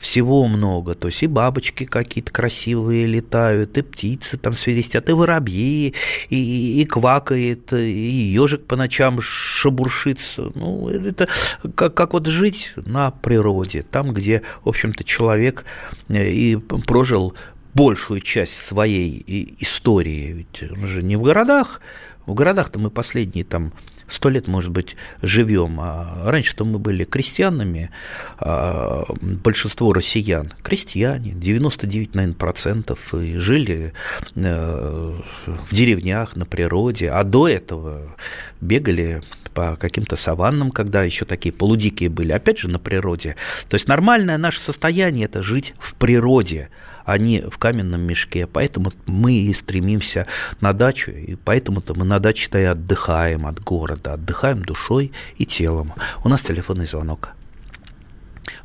всего 0.02 0.48
много. 0.48 0.96
То 0.96 1.10
есть 1.10 1.22
и 1.22 1.28
бабочки 1.28 1.86
какие-то 1.86 2.32
красивые 2.32 3.06
летают, 3.06 3.78
и 3.78 3.84
птицы 3.84 4.36
там 4.38 4.56
свиристят, 4.56 5.08
и 5.10 5.14
воробьи, 5.14 5.94
и, 6.30 6.82
и 6.82 6.86
квакает, 6.86 7.72
и 7.72 8.34
ежик 8.34 8.66
по 8.66 8.76
ночам 8.76 9.22
шебуршится. 9.22 10.52
Ну, 10.56 10.90
это 10.90 11.28
как, 11.76 11.94
как 11.94 12.14
вот 12.14 12.26
жить 12.26 12.74
на 12.76 13.12
природе, 13.12 13.84
там, 13.84 14.12
где, 14.12 14.42
в 14.64 14.70
общем-то, 14.70 15.04
человек 15.04 15.66
э, 16.10 16.30
и 16.32 16.56
прожил 16.56 17.36
большую 17.76 18.22
часть 18.22 18.58
своей 18.58 19.54
истории. 19.60 20.32
Ведь 20.32 20.72
он 20.72 20.88
же 20.88 21.04
не 21.04 21.16
в 21.16 21.22
городах 21.22 21.80
В 22.26 22.34
городах-то 22.34 22.80
мы 22.80 22.90
последние 22.90 23.46
там 23.46 23.72
сто 24.12 24.30
лет, 24.30 24.48
может 24.48 24.72
быть, 24.72 24.96
живем. 25.22 25.80
А 25.80 26.24
раньше-то 26.26 26.66
мы 26.66 26.80
были 26.80 27.04
крестьянами, 27.04 27.90
а 28.38 29.06
большинство 29.22 29.94
россиян 29.94 30.52
крестьяне, 30.62 31.32
99, 31.32 32.16
наверное, 32.16 32.36
процентов, 32.36 33.14
и 33.14 33.38
жили 33.38 33.94
э, 34.36 35.14
в 35.46 35.74
деревнях, 35.74 36.36
на 36.36 36.46
природе, 36.46 37.10
а 37.10 37.24
до 37.24 37.48
этого 37.48 38.16
бегали 38.60 39.22
по 39.54 39.76
каким-то 39.76 40.16
саваннам, 40.16 40.72
когда 40.72 41.04
еще 41.04 41.26
такие 41.26 41.54
полудикие 41.54 42.10
были, 42.10 42.32
опять 42.32 42.60
же, 42.60 42.70
на 42.70 42.80
природе. 42.80 43.36
То 43.70 43.76
есть 43.76 43.88
нормальное 43.88 44.38
наше 44.38 44.60
состояние– 44.60 45.26
это 45.32 45.42
жить 45.44 45.74
в 45.80 45.96
природе, 45.96 46.70
не 47.18 47.42
в 47.42 47.58
каменном 47.58 48.02
мешке. 48.02 48.48
Поэтому 48.48 48.92
мы 49.08 49.34
и 49.34 49.54
стремимся 49.54 50.28
на 50.62 50.74
дачу, 50.74 51.12
и 51.12 51.36
поэтому-то 51.36 51.94
мы 51.94 52.06
на 52.06 52.20
даче-то 52.20 52.60
и 52.60 52.64
отдыхаем 52.64 53.46
от 53.46 53.60
города, 53.60 54.14
отдыхаем 54.14 54.64
душой 54.64 55.12
и 55.38 55.46
телом. 55.46 55.94
У 56.24 56.30
нас 56.30 56.42
телефонный 56.42 56.86
звонок. 56.86 57.30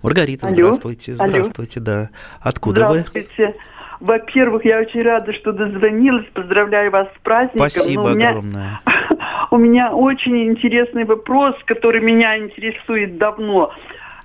Маргарита, 0.03 0.47
Алло. 0.47 0.55
здравствуйте, 0.55 1.15
здравствуйте, 1.15 1.81
Алло. 1.81 1.87
да. 1.87 2.11
Откуда 2.41 2.87
здравствуйте. 2.89 3.29
вы? 3.39 3.55
Во-первых, 4.01 4.65
я 4.65 4.81
очень 4.81 5.03
рада, 5.03 5.33
что 5.33 5.53
дозвонилась. 5.53 6.27
Поздравляю 6.35 6.91
вас 6.91 7.09
с 7.17 7.23
праздником. 7.23 7.69
Спасибо 7.69 8.11
меня... 8.11 8.31
огромное. 8.31 8.81
У 9.51 9.57
меня 9.57 9.93
очень 9.93 10.49
интересный 10.49 11.05
вопрос, 11.05 11.55
который 11.65 12.01
меня 12.01 12.39
интересует 12.39 13.19
давно. 13.19 13.73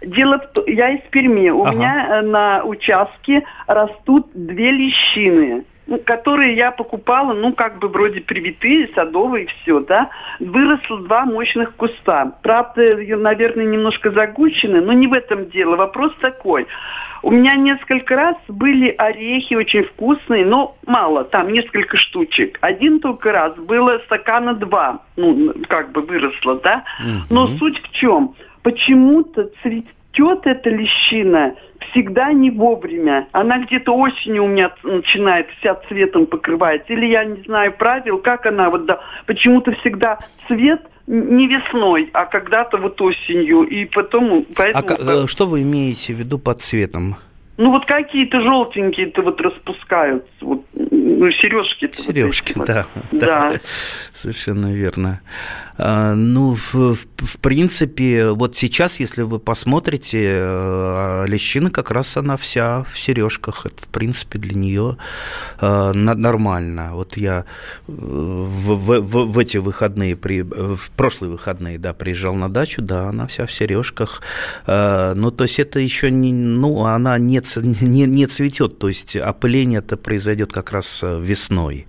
Дело 0.01 0.39
в 0.39 0.47
том, 0.53 0.65
я 0.67 0.89
из 0.89 1.01
Перми. 1.11 1.49
У 1.49 1.63
ага. 1.63 1.75
меня 1.75 2.07
э, 2.09 2.21
на 2.21 2.63
участке 2.63 3.43
растут 3.67 4.27
две 4.33 4.71
лещины 4.71 5.63
ну, 5.91 5.97
которые 5.97 6.55
я 6.55 6.71
покупала, 6.71 7.33
ну, 7.33 7.53
как 7.53 7.79
бы 7.79 7.89
вроде 7.89 8.21
привитые, 8.21 8.89
садовые, 8.95 9.47
все, 9.47 9.81
да. 9.81 10.09
Выросло 10.39 10.99
два 11.01 11.25
мощных 11.25 11.75
куста. 11.75 12.31
Правда, 12.43 12.95
наверное, 13.17 13.65
немножко 13.65 14.09
загущены, 14.11 14.79
но 14.79 14.93
не 14.93 15.07
в 15.07 15.13
этом 15.13 15.49
дело. 15.49 15.75
Вопрос 15.75 16.13
такой. 16.21 16.65
У 17.23 17.31
меня 17.31 17.55
несколько 17.55 18.15
раз 18.15 18.35
были 18.47 18.95
орехи 18.97 19.53
очень 19.53 19.83
вкусные, 19.83 20.45
но 20.45 20.77
мало, 20.87 21.25
там 21.25 21.51
несколько 21.51 21.97
штучек. 21.97 22.57
Один 22.61 23.01
только 23.01 23.33
раз 23.33 23.55
было 23.57 23.99
стакана 24.05 24.53
два, 24.53 25.01
ну, 25.17 25.53
как 25.67 25.91
бы 25.91 26.01
выросло, 26.01 26.55
да. 26.63 26.85
Но 27.29 27.47
суть 27.57 27.81
в 27.81 27.91
чем? 27.91 28.33
Почему-то 28.63 29.49
цветет 29.61 30.45
эта 30.45 30.69
лещина 30.69 31.55
всегда 31.91 32.31
не 32.31 32.51
вовремя. 32.51 33.27
Она 33.31 33.59
где-то 33.59 33.95
осенью 33.95 34.43
у 34.43 34.47
меня 34.47 34.73
начинает 34.83 35.47
вся 35.59 35.75
цветом 35.87 36.25
покрывается. 36.25 36.93
Или 36.93 37.07
я 37.07 37.25
не 37.25 37.41
знаю 37.43 37.73
правил, 37.73 38.19
как 38.19 38.45
она 38.45 38.69
вот 38.69 38.85
да. 38.85 38.99
Почему-то 39.25 39.71
всегда 39.73 40.19
цвет 40.47 40.81
не 41.07 41.47
весной, 41.47 42.09
а 42.13 42.25
когда-то 42.25 42.77
вот 42.77 43.01
осенью. 43.01 43.63
И 43.63 43.85
потом... 43.85 44.45
Поэтому... 44.55 45.23
А 45.23 45.27
что 45.27 45.47
вы 45.47 45.63
имеете 45.63 46.13
в 46.13 46.17
виду 46.17 46.39
под 46.39 46.61
цветом? 46.61 47.17
Ну 47.57 47.69
вот 47.69 47.85
какие-то 47.85 48.41
желтенькие-то 48.41 49.21
вот 49.21 49.39
распускаются. 49.41 50.31
Вот 50.41 50.65
ну, 50.73 51.29
сережки. 51.31 51.91
Сережки, 51.95 52.53
вот 52.55 52.65
да, 52.65 52.85
да, 53.11 53.49
да. 53.49 53.51
Совершенно 54.13 54.73
верно. 54.73 55.21
А, 55.83 56.13
ну, 56.13 56.53
в, 56.53 56.93
в 56.93 57.37
принципе, 57.39 58.29
вот 58.29 58.55
сейчас, 58.55 58.99
если 58.99 59.23
вы 59.23 59.39
посмотрите, 59.39 60.19
э, 60.21 61.25
лещина 61.27 61.71
как 61.71 61.89
раз 61.89 62.17
она 62.17 62.37
вся 62.37 62.83
в 62.83 62.99
сережках. 62.99 63.65
Это, 63.65 63.81
в 63.81 63.87
принципе, 63.87 64.37
для 64.37 64.53
нее 64.53 64.97
э, 65.59 65.91
нормально. 65.93 66.91
Вот 66.93 67.17
я 67.17 67.45
э, 67.87 67.91
в, 67.91 68.75
в, 68.75 69.25
в 69.25 69.39
эти 69.39 69.57
выходные, 69.57 70.15
при, 70.15 70.43
в 70.43 70.91
прошлые 70.95 71.31
выходные, 71.31 71.79
да, 71.79 71.93
приезжал 71.93 72.35
на 72.35 72.47
дачу, 72.47 72.83
да, 72.83 73.09
она 73.09 73.25
вся 73.25 73.47
в 73.47 73.51
сережках. 73.51 74.21
Ну, 74.67 75.31
то 75.31 75.43
есть 75.43 75.59
это 75.59 75.79
еще 75.79 76.11
не, 76.11 76.31
ну, 76.31 76.85
она 76.85 77.17
не, 77.17 77.41
не, 77.81 78.05
не 78.05 78.27
цветет, 78.27 78.77
то 78.77 78.87
есть 78.87 79.15
опыление 79.15 79.79
это 79.79 79.97
произойдет 79.97 80.53
как 80.53 80.71
раз 80.71 80.99
весной. 81.01 81.87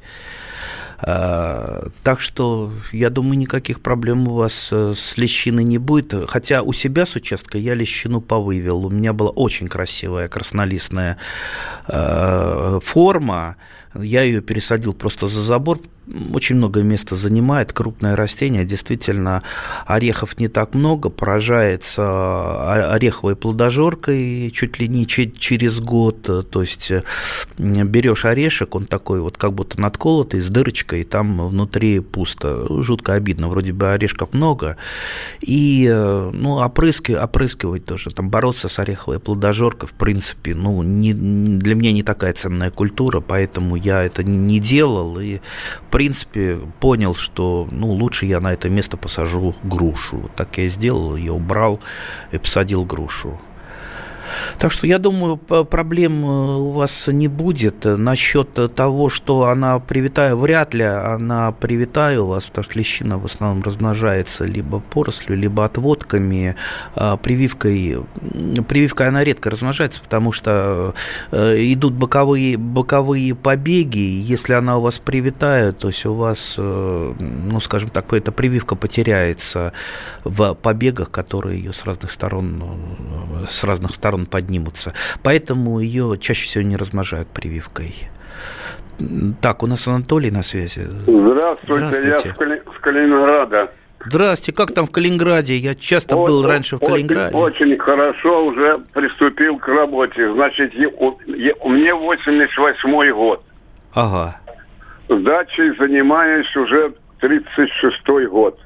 А, 1.05 1.89
так 2.05 2.21
что, 2.21 2.73
я 2.93 3.11
думаю, 3.11 3.37
никаких 3.37 3.81
проблем 3.81 4.29
у 4.29 4.35
вас 4.35 4.69
э, 4.71 4.95
с 4.97 5.19
лещиной 5.19 5.65
не 5.65 5.79
будет. 5.79 6.15
Хотя 6.29 6.63
у 6.63 6.73
себя 6.73 7.07
с 7.07 7.17
участка 7.17 7.59
я 7.59 7.75
лещину 7.75 8.21
повывел. 8.21 8.87
У 8.87 8.91
меня 8.91 9.13
была 9.13 9.31
очень 9.31 9.67
красивая 9.67 10.29
краснолистная 10.29 11.19
э, 11.89 12.79
форма. 12.83 13.57
Я 13.95 14.23
ее 14.23 14.41
пересадил 14.43 14.95
просто 14.95 15.27
за 15.27 15.43
забор, 15.43 15.81
очень 16.35 16.57
много 16.57 16.83
места 16.83 17.17
занимает, 17.17 17.73
крупное 17.73 18.17
растение, 18.17 18.65
действительно, 18.65 19.43
орехов 19.87 20.39
не 20.39 20.49
так 20.49 20.75
много, 20.75 21.11
поражается 21.11 22.93
ореховой 22.93 23.37
плодожоркой 23.37 24.51
чуть 24.51 24.79
ли 24.79 24.89
не 24.89 25.07
через 25.07 25.81
год, 25.81 26.23
то 26.23 26.61
есть 26.61 26.93
берешь 27.59 28.25
орешек, 28.25 28.75
он 28.75 28.87
такой 28.87 29.21
вот 29.21 29.39
как 29.39 29.53
будто 29.53 29.81
надколотый, 29.81 30.41
с 30.41 30.49
дырочкой, 30.49 31.03
и 31.03 31.05
там 31.05 31.49
внутри 31.49 32.01
пусто, 32.01 32.67
жутко 32.83 33.15
обидно, 33.15 33.49
вроде 33.49 33.73
бы 33.73 33.93
орешков 33.93 34.33
много, 34.33 34.77
и, 35.41 35.89
э, 35.91 36.31
ну, 36.33 36.57
опрыски, 36.57 37.13
опрыскивать 37.13 37.85
тоже, 37.85 38.11
там 38.11 38.29
бороться 38.29 38.69
с 38.69 38.79
ореховой 38.79 39.21
плодожоркой, 39.21 39.89
в 39.89 39.93
принципе, 39.93 40.55
ну, 40.55 40.83
не, 40.83 41.15
для 41.15 41.75
меня 41.75 41.93
не 41.93 42.03
такая 42.03 42.33
ценная 42.33 42.71
культура, 42.71 43.21
поэтому 43.21 43.77
я 43.77 44.03
это 44.03 44.25
не 44.25 44.59
делал, 44.59 45.19
и 45.21 45.41
принципе, 45.93 46.59
понял, 46.81 47.15
что 47.15 47.69
ну, 47.71 47.91
лучше 47.91 48.27
я 48.27 48.41
на 48.41 48.53
это 48.53 48.69
место 48.69 48.97
посажу 48.97 49.55
грушу. 49.63 50.31
Так 50.35 50.59
я 50.59 50.65
и 50.65 50.69
сделал, 50.69 51.17
я 51.17 51.33
убрал 51.33 51.81
и 52.33 52.39
посадил 52.39 52.85
грушу. 52.85 53.39
Так 54.59 54.73
что 54.73 54.87
я 54.87 54.99
думаю, 54.99 55.37
проблем 55.37 56.25
э, 56.25 56.29
у 56.57 56.71
вас 56.71 57.07
не 57.09 57.29
будет. 57.29 57.85
Насчет 57.85 58.75
того, 58.75 59.09
что 59.09 59.45
она 59.45 59.79
привитая, 59.79 60.35
вряд 60.35 60.75
ли 60.75 60.85
она 60.85 61.53
привитая 61.53 62.21
у 62.21 62.27
вас, 62.27 62.45
потому 62.45 62.65
что 62.65 62.79
лещина 62.79 63.19
в 63.19 63.27
основном 63.27 63.63
размножается 63.63 64.45
либо 64.45 64.81
порослью, 64.81 65.37
либо 65.37 65.65
отводками. 65.65 66.57
А 66.95 67.17
прививкой, 67.17 67.99
прививкой 68.69 69.09
она 69.09 69.25
редко 69.25 69.51
размножается, 69.51 70.01
потому 70.01 70.33
что 70.33 70.95
э, 71.31 71.57
идут 71.73 71.95
боковые, 71.95 72.57
боковые 72.57 73.35
побеги. 73.35 73.99
Если 73.99 74.53
она 74.53 74.79
у 74.79 74.83
вас 74.83 74.99
привитая, 74.99 75.73
то 75.73 75.89
есть 75.89 76.07
у 76.07 76.15
вас, 76.15 76.55
э, 76.59 77.15
ну, 77.19 77.61
скажем 77.61 77.91
так, 77.91 78.13
эта 78.13 78.33
прививка 78.33 78.77
потеряется 78.77 79.73
в 80.25 80.55
побегах, 80.55 81.11
которые 81.11 81.59
ее 81.59 81.73
с 81.73 81.85
разных 81.85 82.11
сторон, 82.11 82.63
с 83.49 83.65
разных 83.65 83.95
сторон 83.95 84.12
сторон 84.13 84.27
поднимутся. 84.27 84.93
Поэтому 85.23 85.81
ее 85.81 86.17
чаще 86.21 86.45
всего 86.45 86.65
не 86.65 86.77
размножают 86.77 87.29
прививкой. 87.29 87.95
Так, 89.41 89.63
у 89.63 89.67
нас 89.67 89.89
Анатолий 89.89 90.31
на 90.31 90.43
связи. 90.43 90.83
Здравствуйте, 91.07 91.87
Здравствуйте. 91.87 92.09
я 92.09 92.19
с, 92.19 92.37
Кали... 92.37 92.63
с 92.77 92.81
Калининграда. 92.81 93.71
Здравствуйте, 94.05 94.53
как 94.53 94.75
там 94.75 94.87
в 94.87 94.91
Калининграде? 94.91 95.55
Я 95.55 95.75
часто 95.75 96.17
вот, 96.17 96.29
был 96.29 96.47
раньше 96.47 96.77
в 96.77 96.81
Калининграде. 96.81 97.37
Очень, 97.37 97.67
очень 97.67 97.79
хорошо 97.79 98.47
уже 98.47 98.79
приступил 98.93 99.59
к 99.59 99.67
работе. 99.69 100.33
Значит, 100.33 100.75
я, 100.75 100.89
я, 101.27 101.53
у 101.61 101.71
меня 101.71 101.97
88 101.97 103.13
год. 103.15 103.45
Ага. 103.95 104.37
С 105.09 105.23
дачей 105.23 105.75
занимаюсь 105.79 106.55
уже 106.57 106.93
36 107.21 108.29
год. 108.29 108.59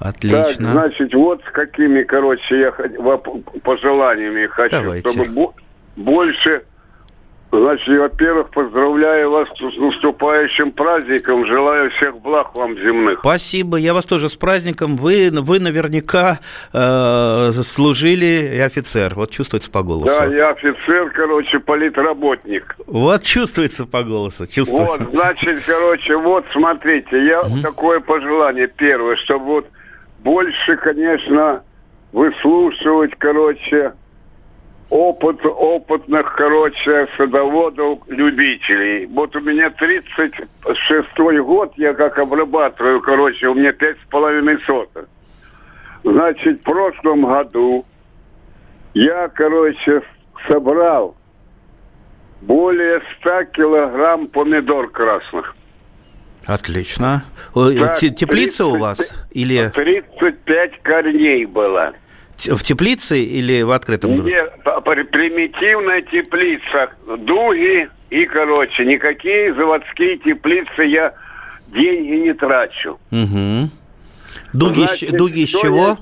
Отлично. 0.00 0.64
Так, 0.64 0.72
значит, 0.72 1.14
вот 1.14 1.42
с 1.48 1.50
какими, 1.52 2.02
короче, 2.02 2.60
я 2.60 2.72
пожеланиями 3.62 4.46
хочу, 4.46 4.76
Давайте. 4.76 5.08
чтобы 5.08 5.52
больше 5.96 6.62
Значит, 7.52 7.88
во-первых, 7.88 8.50
поздравляю 8.50 9.30
вас 9.30 9.48
с 9.48 9.76
наступающим 9.78 10.72
праздником. 10.72 11.46
Желаю 11.46 11.90
всех 11.92 12.18
благ 12.20 12.54
вам 12.54 12.76
земных. 12.76 13.20
Спасибо. 13.20 13.76
Я 13.76 13.94
вас 13.94 14.04
тоже 14.04 14.28
с 14.28 14.36
праздником. 14.36 14.96
Вы, 14.96 15.30
вы 15.32 15.60
наверняка 15.60 16.40
э, 16.72 17.52
служили 17.52 18.56
и 18.56 18.58
офицер. 18.58 19.14
Вот 19.14 19.30
чувствуется 19.30 19.70
по 19.70 19.82
голосу. 19.82 20.06
Да, 20.06 20.26
я 20.26 20.50
офицер, 20.50 21.10
короче, 21.10 21.60
политработник. 21.60 22.76
Вот 22.86 23.22
чувствуется 23.22 23.86
по 23.86 24.02
голосу. 24.02 24.46
Чувствую. 24.46 24.84
Вот, 24.84 25.00
значит, 25.12 25.62
короче, 25.64 26.16
вот 26.16 26.44
смотрите, 26.52 27.24
я 27.26 27.40
угу. 27.40 27.60
такое 27.62 28.00
пожелание 28.00 28.66
первое, 28.66 29.16
чтобы 29.16 29.44
вот 29.46 29.66
больше, 30.26 30.76
конечно, 30.78 31.62
выслушивать, 32.10 33.14
короче, 33.16 33.92
опыт 34.90 35.38
опытных, 35.46 36.34
короче, 36.34 37.06
садоводов, 37.16 38.00
любителей. 38.08 39.06
Вот 39.06 39.36
у 39.36 39.40
меня 39.40 39.68
36-й 39.68 41.40
год, 41.42 41.74
я 41.76 41.94
как 41.94 42.18
обрабатываю, 42.18 43.00
короче, 43.02 43.46
у 43.46 43.54
меня 43.54 43.72
пять 43.72 43.98
с 44.04 44.10
половиной 44.10 44.58
соток. 44.66 45.08
Значит, 46.02 46.58
в 46.60 46.64
прошлом 46.64 47.24
году 47.24 47.84
я, 48.94 49.28
короче, 49.28 50.02
собрал 50.48 51.14
более 52.40 53.00
100 53.20 53.44
килограмм 53.52 54.26
помидор 54.26 54.90
красных. 54.90 55.54
Отлично. 56.46 57.24
Так, 57.54 57.98
Теплица 57.98 58.26
30, 58.26 58.60
у 58.60 58.76
вас? 58.76 59.12
Или... 59.32 59.70
35 59.74 60.82
корней 60.82 61.44
было. 61.44 61.92
В 62.36 62.62
теплице 62.62 63.18
или 63.18 63.62
в 63.62 63.70
открытом? 63.70 64.24
Нет, 64.24 64.52
примитивная 65.10 66.02
теплица. 66.02 66.90
Дуги 67.18 67.88
и, 68.10 68.26
короче, 68.26 68.84
никакие 68.84 69.54
заводские 69.54 70.18
теплицы 70.18 70.82
я 70.82 71.14
деньги 71.68 72.26
не 72.26 72.34
трачу. 72.34 72.98
Угу. 73.10 73.70
Дуги, 74.52 74.86
Значит, 74.86 75.16
дуги 75.16 75.40
из 75.40 75.50
чего? 75.50 75.98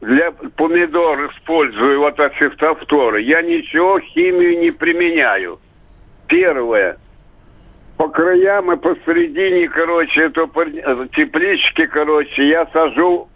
для 0.00 0.32
помидор 0.32 1.30
использую 1.30 2.00
вот 2.00 2.20
от 2.20 2.34
фитофторы. 2.34 3.22
Я 3.22 3.40
ничего, 3.40 3.98
химию 4.00 4.58
не 4.60 4.70
применяю. 4.70 5.58
Первое. 6.26 6.98
По 7.96 8.08
краям 8.08 8.72
и 8.72 8.76
посередине, 8.76 9.68
короче, 9.68 10.24
это 10.24 10.48
теплички, 11.14 11.86
короче, 11.86 12.48
я 12.48 12.66
сажу 12.72 13.28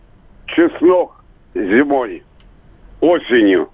чеснок 0.47 1.23
зимой, 1.55 2.25
осенью. 3.01 3.71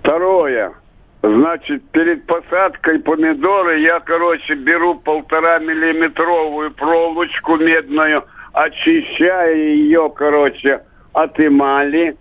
Второе. 0.00 0.74
Значит, 1.22 1.82
перед 1.90 2.26
посадкой 2.26 3.00
помидоры 3.00 3.80
я, 3.80 4.00
короче, 4.00 4.54
беру 4.54 4.96
полтора 4.96 5.58
миллиметровую 5.58 6.70
проволочку 6.72 7.56
медную, 7.56 8.24
очищаю 8.52 9.76
ее, 9.76 10.12
короче, 10.14 10.82
от 11.14 11.40
эмали, 11.40 12.16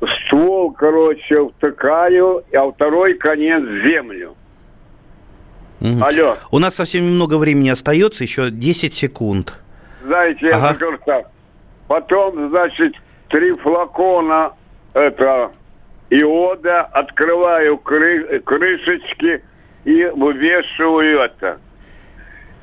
ствол, 0.00 0.72
короче, 0.72 1.48
втыкаю, 1.48 2.44
а 2.54 2.70
второй 2.70 3.14
конец 3.14 3.62
в 3.62 3.82
землю. 3.86 4.36
Угу. 5.84 6.02
Алло. 6.02 6.38
У 6.50 6.58
нас 6.58 6.74
совсем 6.74 7.04
немного 7.04 7.36
времени 7.36 7.68
остается, 7.68 8.24
еще 8.24 8.50
10 8.50 8.94
секунд. 8.94 9.54
Знаете, 10.02 10.50
ага. 10.50 10.68
я 10.68 10.74
скажу 10.74 10.98
так. 11.04 11.30
Потом, 11.88 12.48
значит, 12.48 12.94
три 13.28 13.52
флакона 13.56 14.52
это 14.94 15.50
иода, 16.08 16.82
открываю 16.82 17.76
кры, 17.76 18.40
крышечки 18.40 19.44
и 19.84 20.04
вывешиваю 20.06 21.20
это. 21.20 21.58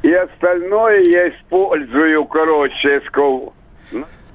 И 0.01 0.11
остальное 0.11 1.03
я 1.05 1.29
использую, 1.29 2.25
короче, 2.25 3.01
скол. 3.07 3.53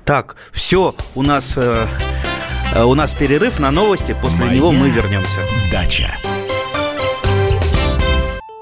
Так, 0.04 0.36
все, 0.52 0.94
у 1.16 1.22
нас 1.22 1.58
э, 1.58 1.86
э, 2.76 2.84
у 2.84 2.94
нас 2.94 3.12
перерыв 3.12 3.58
на 3.58 3.72
новости, 3.72 4.14
после 4.22 4.44
Моя 4.44 4.56
него 4.56 4.70
мы 4.70 4.88
вернемся. 4.90 5.40
Дача. 5.72 6.35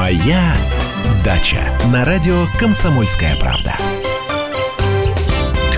«Моя 0.00 0.56
дача» 1.22 1.78
на 1.92 2.06
радио 2.06 2.46
«Комсомольская 2.58 3.36
правда». 3.36 3.76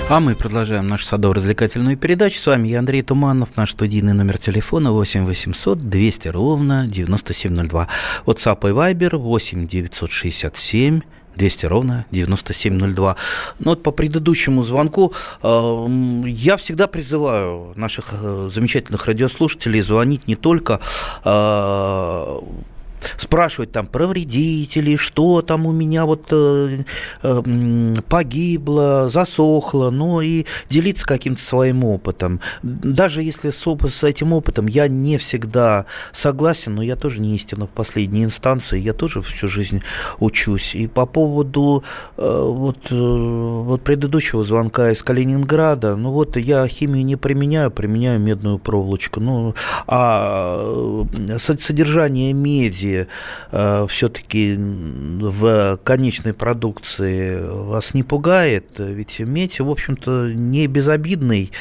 А 0.07 0.21
мы 0.21 0.33
продолжаем 0.33 0.87
нашу 0.87 1.05
садово-развлекательную 1.07 1.97
передачу. 1.97 2.39
С 2.39 2.47
вами 2.47 2.69
я, 2.69 2.79
Андрей 2.79 3.01
Туманов. 3.01 3.57
Наш 3.57 3.71
студийный 3.71 4.13
номер 4.13 4.37
телефона 4.37 4.93
8 4.93 5.25
800 5.25 5.77
200 5.77 6.29
ровно 6.29 6.87
9702. 6.87 7.89
WhatsApp 8.25 8.69
и 8.69 8.71
Viber 8.71 9.17
8 9.17 9.67
967 9.67 11.01
200 11.35 11.65
ровно 11.65 12.05
9702. 12.11 13.15
Ну 13.59 13.69
вот 13.71 13.83
по 13.83 13.91
предыдущему 13.91 14.63
звонку 14.63 15.11
э, 15.41 15.85
я 16.27 16.55
всегда 16.55 16.87
призываю 16.87 17.73
наших 17.75 18.13
э, 18.13 18.49
замечательных 18.53 19.05
радиослушателей 19.05 19.81
звонить 19.81 20.27
не 20.27 20.37
только 20.37 20.79
э, 21.25 22.39
спрашивать 23.17 23.71
там 23.71 23.87
про 23.87 24.07
вредителей, 24.07 24.97
что 24.97 25.41
там 25.41 25.65
у 25.65 25.71
меня 25.71 26.05
вот 26.05 26.27
э, 26.31 26.83
э, 27.21 27.41
погибло, 28.07 29.09
засохло, 29.11 29.89
ну 29.89 30.21
и 30.21 30.45
делиться 30.69 31.05
каким-то 31.05 31.43
своим 31.43 31.83
опытом. 31.83 32.39
Даже 32.61 33.23
если 33.23 33.49
с, 33.51 33.65
с 33.89 34.03
этим 34.03 34.33
опытом 34.33 34.67
я 34.67 34.87
не 34.87 35.17
всегда 35.17 35.85
согласен, 36.11 36.75
но 36.75 36.81
я 36.81 36.95
тоже 36.95 37.19
не 37.19 37.35
истина 37.35 37.65
в 37.65 37.69
последней 37.69 38.23
инстанции, 38.23 38.79
я 38.79 38.93
тоже 38.93 39.21
всю 39.21 39.47
жизнь 39.47 39.81
учусь. 40.19 40.75
И 40.75 40.87
по 40.87 41.05
поводу 41.05 41.83
э, 42.17 42.21
вот, 42.23 42.77
э, 42.89 42.95
вот 42.95 43.81
предыдущего 43.81 44.43
звонка 44.43 44.91
из 44.91 45.03
Калининграда, 45.03 45.95
ну 45.95 46.11
вот 46.11 46.37
я 46.37 46.67
химию 46.67 47.05
не 47.05 47.15
применяю, 47.15 47.71
применяю 47.71 48.19
медную 48.19 48.59
проволочку, 48.59 49.19
ну 49.19 49.55
а 49.87 51.05
э, 51.13 51.37
содержание 51.39 52.33
меди 52.33 52.92
э, 53.51 53.87
все-таки 53.89 54.55
в 54.57 55.79
конечной 55.83 56.33
продукции 56.33 57.39
вас 57.41 57.93
не 57.93 58.03
пугает? 58.03 58.73
Ведь 58.77 59.19
медь, 59.19 59.59
в 59.59 59.69
общем-то, 59.69 60.31
не 60.33 60.67
безобидный 60.67 61.51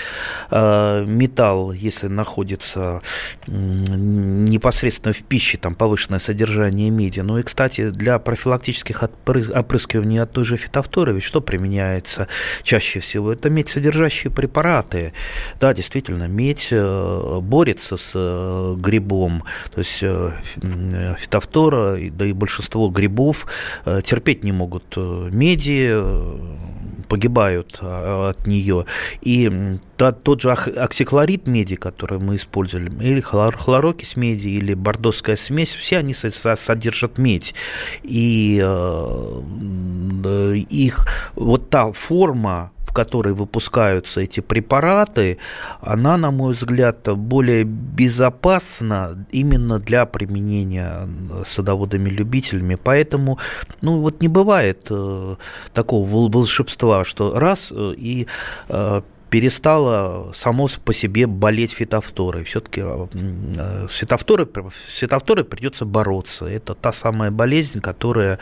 э, 0.50 1.04
металл, 1.06 1.72
если 1.72 2.08
находится 2.08 3.02
непосредственно 3.46 5.12
в 5.12 5.22
пище, 5.22 5.58
там 5.58 5.74
повышенное 5.74 6.18
содержание 6.18 6.90
меди. 6.90 7.20
Ну 7.20 7.38
и, 7.38 7.42
кстати, 7.42 7.90
для 7.90 8.18
профилактических 8.18 9.02
опрыскиваний 9.02 10.20
от 10.20 10.32
той 10.32 10.44
же 10.44 10.56
фитофторы, 10.56 11.12
ведь 11.12 11.24
что 11.24 11.40
применяется 11.40 12.28
чаще 12.62 13.00
всего? 13.00 13.32
Это 13.32 13.50
медь 13.50 13.68
содержащие 13.68 14.32
препараты. 14.32 15.12
Да, 15.60 15.74
действительно, 15.74 16.28
медь 16.28 16.68
э, 16.70 17.40
борется 17.40 17.96
с 17.96 18.12
э, 18.14 18.74
грибом, 18.78 19.44
то 19.74 19.80
есть 19.80 20.02
э, 20.02 20.32
фитофтора, 21.22 21.96
да 22.10 22.26
и 22.26 22.32
большинство 22.32 22.88
грибов 22.88 23.46
э, 23.84 24.02
терпеть 24.04 24.44
не 24.44 24.52
могут 24.52 24.94
э, 24.96 25.28
меди, 25.32 25.88
э, 25.90 26.38
погибают 27.08 27.78
от 27.82 28.46
нее. 28.46 28.86
И 29.20 29.78
тот 29.98 30.40
же 30.40 30.50
оксиклорид 30.50 31.46
меди, 31.46 31.76
который 31.76 32.18
мы 32.18 32.36
использовали, 32.36 32.90
или 33.02 33.20
хлорокись 33.20 34.16
меди, 34.16 34.48
или 34.48 34.72
бордоская 34.72 35.36
смесь, 35.36 35.68
все 35.68 35.98
они 35.98 36.14
содержат 36.14 37.18
медь. 37.18 37.54
И 38.02 38.56
их 40.70 41.06
вот 41.34 41.68
та 41.68 41.92
форма 41.92 42.70
в 42.92 42.94
которой 42.94 43.32
выпускаются 43.32 44.20
эти 44.20 44.40
препараты, 44.40 45.38
она, 45.80 46.18
на 46.18 46.30
мой 46.30 46.52
взгляд, 46.52 47.08
более 47.16 47.64
безопасна 47.64 49.16
именно 49.32 49.78
для 49.78 50.04
применения 50.04 51.08
садоводами-любителями. 51.46 52.74
Поэтому, 52.74 53.38
ну, 53.80 54.00
вот 54.00 54.20
не 54.20 54.28
бывает 54.28 54.86
э, 54.90 55.36
такого 55.72 56.06
волшебства, 56.06 57.04
что 57.04 57.38
раз 57.38 57.72
э, 57.72 57.94
и 57.96 58.26
э, 58.68 59.00
перестала 59.32 60.30
само 60.34 60.68
по 60.84 60.92
себе 60.92 61.26
болеть 61.26 61.72
фитофторой. 61.72 62.44
Все-таки 62.44 62.82
э, 62.84 63.86
с 63.88 63.94
фитофторой, 63.94 64.46
с 64.46 64.98
фитофторой 64.98 65.44
придется 65.44 65.86
бороться. 65.86 66.44
Это 66.44 66.74
та 66.74 66.92
самая 66.92 67.30
болезнь, 67.30 67.80
которая 67.80 68.38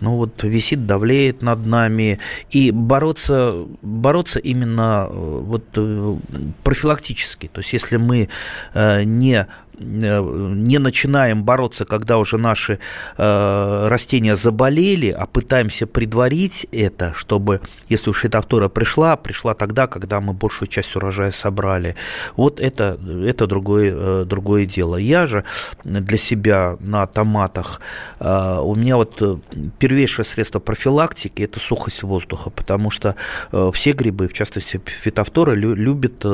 ну, 0.00 0.16
вот, 0.16 0.42
висит, 0.42 0.86
давлеет 0.86 1.42
над 1.42 1.66
нами. 1.66 2.20
И 2.48 2.70
бороться, 2.70 3.66
бороться 3.82 4.38
именно 4.38 5.08
э, 5.10 5.12
вот, 5.12 5.64
э, 5.76 6.16
профилактически. 6.64 7.50
То 7.52 7.60
есть 7.60 7.74
если 7.74 7.98
мы 7.98 8.30
не 8.74 9.46
Э, 9.69 9.69
не 9.80 10.78
начинаем 10.78 11.42
бороться, 11.44 11.84
когда 11.84 12.18
уже 12.18 12.36
наши 12.36 12.78
э, 13.16 13.88
растения 13.88 14.36
заболели, 14.36 15.10
а 15.10 15.26
пытаемся 15.26 15.86
предварить 15.86 16.66
это, 16.72 17.12
чтобы, 17.14 17.60
если 17.88 18.10
уж 18.10 18.18
фитофтора 18.20 18.68
пришла, 18.68 19.16
пришла 19.16 19.54
тогда, 19.54 19.86
когда 19.86 20.20
мы 20.20 20.32
большую 20.32 20.68
часть 20.68 20.94
урожая 20.96 21.30
собрали. 21.30 21.96
Вот 22.36 22.60
это, 22.60 22.98
это 23.24 23.46
другое, 23.46 23.92
э, 23.94 24.24
другое 24.26 24.66
дело. 24.66 24.96
Я 24.96 25.26
же 25.26 25.44
для 25.84 26.18
себя 26.18 26.76
на 26.80 27.06
томатах, 27.06 27.80
э, 28.18 28.58
у 28.62 28.74
меня 28.74 28.96
вот 28.96 29.20
э, 29.22 29.36
первейшее 29.78 30.24
средство 30.24 30.60
профилактики– 30.60 31.42
это 31.50 31.58
сухость 31.58 32.02
воздуха, 32.02 32.50
потому 32.50 32.90
что 32.90 33.16
э, 33.52 33.70
все 33.72 33.92
грибы, 33.92 34.28
в 34.28 34.32
частности 34.32 34.80
фитофтора, 34.84 35.52
лю, 35.52 35.74
любят 35.74 36.24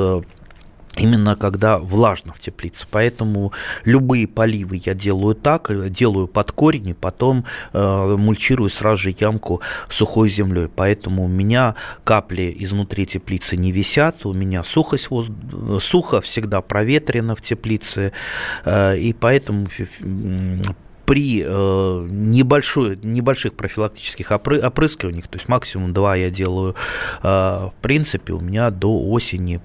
именно 0.96 1.36
когда 1.36 1.78
влажно 1.78 2.32
в 2.32 2.40
теплице. 2.40 2.86
Поэтому 2.90 3.52
любые 3.84 4.26
поливы 4.26 4.80
я 4.84 4.94
делаю 4.94 5.34
так, 5.34 5.70
делаю 5.90 6.26
под 6.26 6.52
корень 6.52 6.88
и 6.88 6.94
потом 6.94 7.44
э, 7.72 8.16
мульчирую 8.18 8.70
сразу 8.70 9.02
же 9.02 9.14
ямку 9.18 9.60
сухой 9.88 10.28
землей. 10.30 10.68
Поэтому 10.74 11.24
у 11.24 11.28
меня 11.28 11.74
капли 12.04 12.54
изнутри 12.58 13.06
теплицы 13.06 13.56
не 13.56 13.72
висят, 13.72 14.26
у 14.26 14.32
меня 14.32 14.64
сухость, 14.64 15.08
сухо 15.80 16.20
всегда 16.20 16.60
проветрено 16.60 17.36
в 17.36 17.42
теплице, 17.42 18.12
э, 18.64 18.98
и 18.98 19.12
поэтому 19.12 19.66
при 21.06 21.42
э, 21.44 22.06
небольшой, 22.10 22.98
небольших 23.02 23.54
профилактических 23.54 24.32
опры, 24.32 24.60
опрыскиваниях, 24.60 25.28
то 25.28 25.36
есть 25.36 25.48
максимум 25.48 25.92
два 25.92 26.16
я 26.16 26.30
делаю, 26.30 26.74
э, 27.22 27.26
в 27.26 27.72
принципе, 27.80 28.32
у 28.32 28.40
меня 28.40 28.70
до 28.70 28.92
осени 29.10 29.60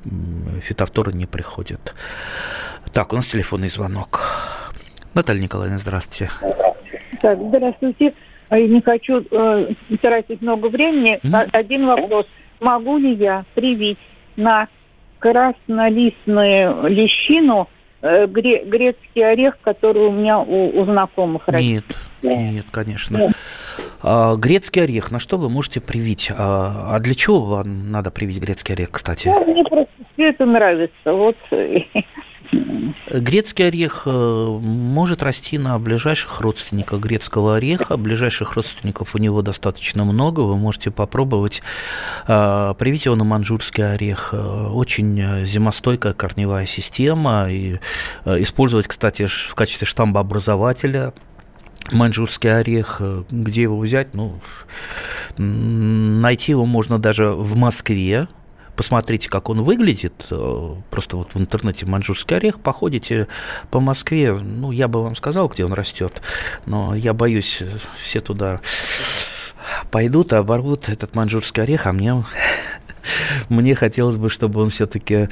фитофторы 0.61 1.13
не 1.13 1.25
приходят. 1.25 1.95
Так, 2.93 3.11
у 3.11 3.15
нас 3.15 3.27
телефонный 3.27 3.69
звонок. 3.69 4.21
Наталья 5.13 5.41
Николаевна, 5.41 5.79
здравствуйте. 5.79 6.31
Так, 7.21 7.39
здравствуйте. 7.39 8.13
Не 8.51 8.81
хочу 8.81 9.23
э, 9.31 9.73
тратить 10.01 10.41
много 10.41 10.67
времени. 10.67 11.19
Mm-hmm. 11.23 11.49
Один 11.53 11.87
вопрос. 11.87 12.25
Могу 12.59 12.97
ли 12.97 13.13
я 13.13 13.45
привить 13.55 13.97
на 14.35 14.67
краснолистную 15.19 16.87
лещину– 16.87 17.67
гре- 18.01 18.63
грецкий 18.65 19.23
орех, 19.23 19.57
который 19.61 20.07
у 20.07 20.11
меня 20.11 20.39
у, 20.39 20.79
у 20.79 20.85
знакомых 20.85 21.47
Нет, 21.47 21.85
нет, 22.21 22.65
конечно. 22.71 23.17
Нет. 23.17 23.31
А, 24.01 24.35
грецкий 24.35 24.83
орех, 24.83 25.11
на 25.11 25.19
что 25.19 25.37
вы 25.37 25.49
можете 25.49 25.81
привить? 25.81 26.31
А, 26.35 26.95
а 26.95 26.99
для 26.99 27.15
чего 27.15 27.41
вам 27.41 27.91
надо 27.91 28.11
привить 28.11 28.39
грецкий 28.39 28.73
орех, 28.73 28.91
кстати? 28.91 29.27
Ну, 29.27 29.45
мне 29.45 29.63
просто 29.63 29.93
все 30.13 30.29
это 30.29 30.45
нравится. 30.45 31.13
Вот 31.13 31.37
Грецкий 33.09 33.67
орех 33.67 34.03
э, 34.05 34.59
может 34.61 35.23
расти 35.23 35.57
на 35.57 35.77
ближайших 35.79 36.41
родственниках 36.41 36.99
грецкого 36.99 37.57
ореха. 37.57 37.97
Ближайших 37.97 38.53
родственников 38.53 39.15
у 39.15 39.17
него 39.17 39.41
достаточно 39.41 40.05
много. 40.05 40.41
Вы 40.41 40.57
можете 40.57 40.91
попробовать 40.91 41.61
э, 42.27 42.73
привить 42.77 43.05
его 43.05 43.15
на 43.15 43.23
манжурский 43.23 43.93
орех. 43.93 44.29
Э, 44.33 44.67
очень 44.67 45.45
зимостойкая 45.45 46.13
корневая 46.13 46.65
система. 46.65 47.47
И 47.49 47.79
использовать, 48.25 48.87
кстати, 48.87 49.27
в 49.27 49.55
качестве 49.55 49.87
штамбообразователя 49.87 51.13
маньчжурский 51.91 52.55
орех, 52.55 53.01
где 53.29 53.63
его 53.63 53.77
взять, 53.77 54.13
ну, 54.13 54.39
найти 55.37 56.51
его 56.51 56.65
можно 56.65 56.99
даже 56.99 57.31
в 57.31 57.57
Москве, 57.57 58.27
посмотрите, 58.81 59.29
как 59.29 59.49
он 59.49 59.61
выглядит. 59.61 60.25
Э, 60.31 60.73
просто 60.89 61.17
вот 61.17 61.35
в 61.35 61.39
интернете 61.39 61.85
маньчжурский 61.85 62.35
орех, 62.35 62.59
походите 62.59 63.27
по 63.69 63.79
Москве, 63.79 64.33
ну, 64.33 64.71
я 64.71 64.87
бы 64.87 65.03
вам 65.03 65.15
сказал, 65.15 65.49
где 65.49 65.63
он 65.65 65.73
растет, 65.73 66.19
но 66.65 66.95
я 66.95 67.13
боюсь, 67.13 67.59
э, 67.61 67.69
все 68.01 68.21
туда 68.21 68.59
пойдут, 69.91 70.33
оборвут 70.33 70.89
этот 70.89 71.13
маньчжурский 71.13 71.61
орех, 71.61 71.85
а 71.85 71.91
мне 71.93 72.23
мне 73.49 73.75
хотелось 73.75 74.17
бы, 74.17 74.29
чтобы 74.29 74.61
он 74.61 74.69
все-таки 74.69 75.29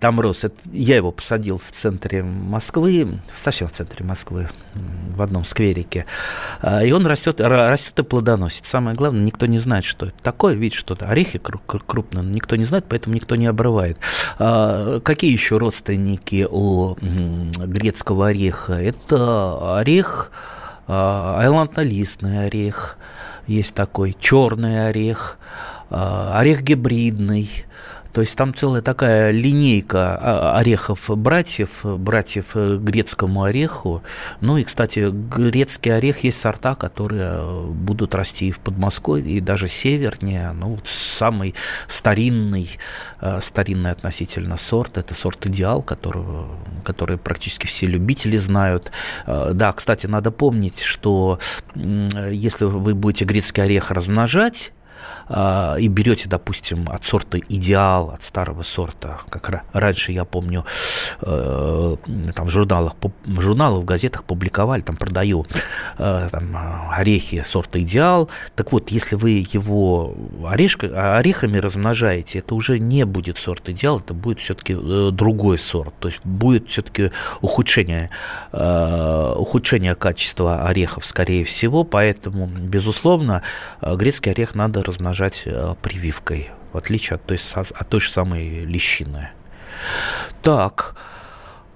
там 0.00 0.20
рос. 0.20 0.44
Это, 0.44 0.54
я 0.72 0.96
его 0.96 1.12
посадил 1.12 1.58
в 1.58 1.74
центре 1.74 2.22
Москвы, 2.22 3.20
совсем 3.36 3.68
в 3.68 3.72
центре 3.72 4.04
Москвы, 4.04 4.48
в 4.74 5.22
одном 5.22 5.44
скверике. 5.44 6.06
А, 6.60 6.84
и 6.84 6.92
он 6.92 7.06
растет, 7.06 7.40
растет 7.40 7.98
и 7.98 8.02
плодоносит. 8.02 8.66
Самое 8.66 8.96
главное, 8.96 9.22
никто 9.22 9.46
не 9.46 9.58
знает, 9.58 9.84
что 9.84 10.06
это 10.06 10.16
такое. 10.22 10.54
Видит, 10.54 10.78
что 10.78 10.94
это 10.94 11.08
орехи 11.08 11.38
крупные, 11.38 12.24
никто 12.24 12.56
не 12.56 12.64
знает, 12.64 12.86
поэтому 12.88 13.14
никто 13.14 13.36
не 13.36 13.46
обрывает. 13.46 13.98
А, 14.38 15.00
какие 15.00 15.32
еще 15.32 15.58
родственники 15.58 16.46
у 16.50 16.96
грецкого 16.96 18.28
ореха? 18.28 18.74
Это 18.74 19.78
орех, 19.78 20.30
а, 20.86 21.40
айлантнолистный 21.40 22.46
орех, 22.46 22.98
есть 23.46 23.74
такой 23.74 24.16
черный 24.18 24.88
орех, 24.88 25.38
орех 25.90 26.62
гибридный, 26.62 27.48
то 28.16 28.22
есть 28.22 28.34
там 28.34 28.54
целая 28.54 28.80
такая 28.80 29.30
линейка 29.30 30.18
а, 30.18 30.58
орехов 30.58 31.10
братьев, 31.18 31.84
братьев 31.84 32.52
э, 32.54 32.78
грецкому 32.78 33.42
ореху. 33.42 34.02
Ну 34.40 34.56
и, 34.56 34.64
кстати, 34.64 35.10
грецкий 35.10 35.94
орех 35.94 36.24
есть 36.24 36.40
сорта, 36.40 36.76
которые 36.76 37.28
э, 37.34 37.66
будут 37.66 38.14
расти 38.14 38.48
и 38.48 38.52
в 38.52 38.60
Подмосковье, 38.60 39.36
и 39.36 39.40
даже 39.40 39.68
севернее. 39.68 40.52
Ну, 40.52 40.78
самый 40.86 41.54
старинный, 41.88 42.70
э, 43.20 43.40
старинный 43.42 43.90
относительно 43.90 44.56
сорт, 44.56 44.96
это 44.96 45.12
сорт 45.12 45.44
идеал, 45.44 45.82
которого, 45.82 46.48
который 46.84 47.18
практически 47.18 47.66
все 47.66 47.84
любители 47.84 48.38
знают. 48.38 48.92
Да, 49.26 49.74
кстати, 49.74 50.06
надо 50.06 50.30
помнить, 50.30 50.80
что 50.80 51.38
если 51.74 52.64
вы 52.64 52.94
будете 52.94 53.26
грецкий 53.26 53.62
орех 53.62 53.90
размножать, 53.90 54.72
а, 55.28 55.76
и 55.76 55.88
берете, 55.88 56.28
допустим, 56.28 56.86
от 56.88 57.04
сорта 57.04 57.38
идеал, 57.38 58.10
от 58.10 58.22
старого 58.22 58.62
сорта, 58.62 59.20
как 59.28 59.64
раньше, 59.72 60.12
я 60.12 60.24
помню, 60.24 60.64
э, 61.20 61.96
там 62.34 62.46
в 62.46 62.50
журналах, 62.50 62.94
в 63.24 63.40
журналах, 63.40 63.82
в 63.82 63.84
газетах 63.84 64.22
публиковали, 64.24 64.82
там 64.82 64.96
продаю 64.96 65.46
э, 65.98 66.28
там, 66.30 66.56
орехи 66.92 67.42
сорта 67.44 67.80
идеал. 67.80 68.28
Так 68.54 68.72
вот, 68.72 68.90
если 68.90 69.16
вы 69.16 69.44
его 69.52 70.14
орешка, 70.46 71.16
орехами 71.16 71.58
размножаете, 71.58 72.38
это 72.38 72.54
уже 72.54 72.78
не 72.78 73.04
будет 73.04 73.38
сорт 73.38 73.68
идеал, 73.68 73.98
это 73.98 74.14
будет 74.14 74.38
все-таки 74.38 74.76
э, 74.78 75.10
другой 75.12 75.58
сорт. 75.58 75.94
То 75.98 76.08
есть 76.08 76.20
будет 76.24 76.68
все-таки 76.68 77.10
ухудшение, 77.40 78.10
ухудшение 78.52 79.94
качества 79.94 80.66
орехов, 80.66 81.04
скорее 81.04 81.44
всего, 81.44 81.84
поэтому, 81.84 82.46
безусловно, 82.46 83.42
грецкий 83.82 84.32
орех 84.32 84.54
надо 84.54 84.82
размножать 84.82 85.15
размножать 85.16 85.42
э, 85.46 85.74
прививкой, 85.82 86.50
в 86.72 86.76
отличие 86.76 87.16
от 87.16 87.24
той, 87.24 87.38
от 87.54 87.88
той 87.88 88.00
же 88.00 88.10
самой 88.10 88.64
лещины. 88.64 89.30
Так, 90.42 90.94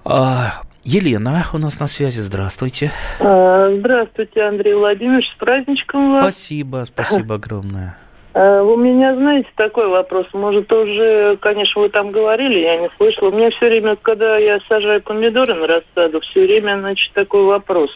а, 0.05 0.61
Елена 0.83 1.43
у 1.53 1.57
нас 1.57 1.79
на 1.79 1.87
связи, 1.87 2.19
здравствуйте. 2.19 2.91
А, 3.19 3.73
здравствуйте, 3.77 4.43
Андрей 4.43 4.73
Владимирович, 4.73 5.29
с 5.31 5.37
праздничком 5.37 6.13
вас. 6.13 6.23
Спасибо, 6.23 6.85
спасибо 6.87 7.35
огромное. 7.35 7.97
А, 8.33 8.63
у 8.63 8.77
меня, 8.77 9.13
знаете, 9.13 9.49
такой 9.57 9.89
вопрос. 9.89 10.25
Может, 10.31 10.71
уже, 10.71 11.35
конечно, 11.41 11.81
вы 11.81 11.89
там 11.89 12.11
говорили, 12.11 12.59
я 12.59 12.77
не 12.77 12.89
слышала. 12.95 13.27
У 13.27 13.33
меня 13.33 13.49
все 13.49 13.67
время, 13.67 13.97
когда 13.97 14.37
я 14.37 14.61
сажаю 14.69 15.01
помидоры 15.01 15.53
на 15.53 15.67
рассаду, 15.67 16.21
все 16.21 16.45
время, 16.45 16.79
значит, 16.79 17.11
такой 17.11 17.43
вопрос. 17.43 17.89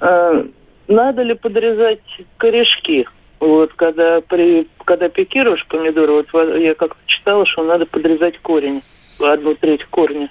Надо 0.00 1.22
ли 1.22 1.34
подрезать 1.34 2.00
корешки? 2.38 3.06
Вот, 3.40 3.72
когда, 3.74 4.20
при, 4.22 4.66
когда 4.84 5.08
пикируешь 5.08 5.66
помидоры, 5.66 6.24
вот 6.32 6.56
я 6.56 6.74
как-то 6.74 7.00
читала, 7.06 7.44
что 7.46 7.64
надо 7.64 7.86
подрезать 7.86 8.38
корень, 8.38 8.82
одну 9.18 9.54
треть 9.54 9.84
корня. 9.84 10.30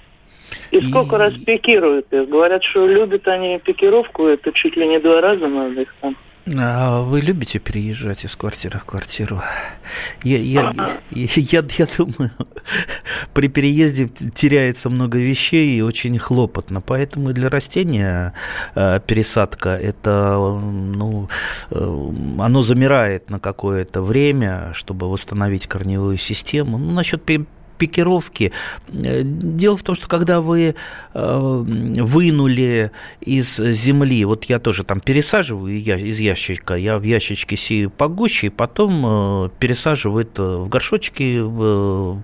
И 0.71 0.81
сколько 0.81 1.15
и... 1.15 1.19
раз 1.19 1.33
пикируют 1.33 2.11
их? 2.11 2.29
Говорят, 2.29 2.63
что 2.63 2.87
любят 2.87 3.27
они 3.27 3.59
пикировку, 3.59 4.25
это 4.25 4.51
чуть 4.53 4.75
ли 4.75 4.87
не 4.87 4.99
два 4.99 5.21
раза 5.21 5.47
надо 5.47 5.81
их 5.81 5.93
там. 6.01 6.15
А 6.53 7.01
вы 7.01 7.21
любите 7.21 7.57
переезжать 7.57 8.23
из 8.23 8.35
квартиры 8.35 8.77
в 8.77 8.85
квартиру? 8.85 9.41
Я, 10.23 10.37
я, 10.37 10.73
я, 11.09 11.27
я, 11.35 11.65
я 11.77 11.87
думаю, 11.97 12.31
при 13.33 13.47
переезде 13.47 14.07
теряется 14.07 14.91
много 14.91 15.17
вещей 15.17 15.75
и 15.75 15.81
очень 15.81 16.19
хлопотно. 16.19 16.81
Поэтому 16.81 17.33
для 17.33 17.49
растения 17.49 18.33
э, 18.75 18.99
пересадка 19.07 19.69
это, 19.69 20.37
ну, 20.37 21.29
э, 21.71 22.11
оно 22.39 22.61
замирает 22.61 23.31
на 23.31 23.39
какое-то 23.39 24.03
время, 24.03 24.71
чтобы 24.73 25.09
восстановить 25.09 25.65
корневую 25.65 26.17
систему. 26.17 26.77
Ну, 26.77 26.91
насчет 26.91 27.23
пикировки. 27.77 28.51
Э, 28.89 29.21
дело 29.23 29.77
в 29.77 29.83
том, 29.83 29.95
что 29.95 30.07
когда 30.07 30.41
вы 30.41 30.75
э, 31.13 31.63
вынули 31.65 32.91
из 33.21 33.57
земли, 33.57 34.25
вот 34.25 34.45
я 34.45 34.59
тоже 34.59 34.83
там 34.83 34.99
пересаживаю 34.99 35.81
я, 35.81 35.97
из 35.97 36.19
ящичка, 36.19 36.75
я 36.75 36.97
в 36.97 37.03
ящичке 37.03 37.57
сею 37.57 37.89
погуще, 37.89 38.47
и 38.47 38.49
потом 38.49 39.03
э, 39.05 39.49
пересаживаю 39.59 40.25
это 40.25 40.43
в 40.43 40.69
горшочки, 40.69 41.39
в 41.39 42.21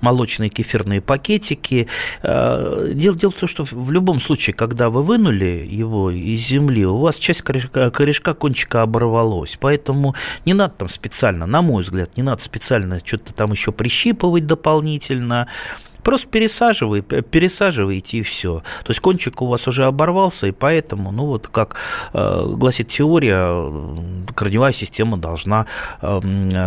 молочные 0.00 0.50
кефирные 0.50 1.00
пакетики. 1.00 1.88
Дело, 2.22 3.16
дело 3.16 3.30
в 3.30 3.34
том, 3.34 3.48
что 3.48 3.64
в 3.64 3.90
любом 3.90 4.20
случае, 4.20 4.54
когда 4.54 4.90
вы 4.90 5.02
вынули 5.02 5.66
его 5.70 6.10
из 6.10 6.40
земли, 6.40 6.86
у 6.86 6.98
вас 6.98 7.16
часть 7.16 7.42
корешка, 7.42 7.90
корешка 7.90 8.34
кончика 8.34 8.82
оборвалась, 8.82 9.56
поэтому 9.60 10.14
не 10.44 10.54
надо 10.54 10.74
там 10.78 10.88
специально, 10.88 11.46
на 11.46 11.62
мой 11.62 11.82
взгляд, 11.82 12.16
не 12.16 12.22
надо 12.22 12.42
специально 12.42 13.00
что-то 13.04 13.34
там 13.34 13.52
еще 13.52 13.72
прищипывать 13.72 14.46
дополнительно, 14.46 14.73
дополнительно. 14.74 15.46
Просто 16.02 16.28
пересаживай, 16.28 17.00
пересаживаете 17.00 18.18
и 18.18 18.22
все. 18.22 18.62
То 18.84 18.90
есть 18.90 19.00
кончик 19.00 19.40
у 19.40 19.46
вас 19.46 19.66
уже 19.68 19.86
оборвался, 19.86 20.46
и 20.46 20.52
поэтому, 20.52 21.12
ну 21.12 21.24
вот 21.24 21.48
как 21.48 21.76
э, 22.12 22.44
гласит 22.46 22.88
теория, 22.88 23.72
корневая 24.34 24.74
система 24.74 25.16
должна, 25.16 25.64
э, 26.02 26.20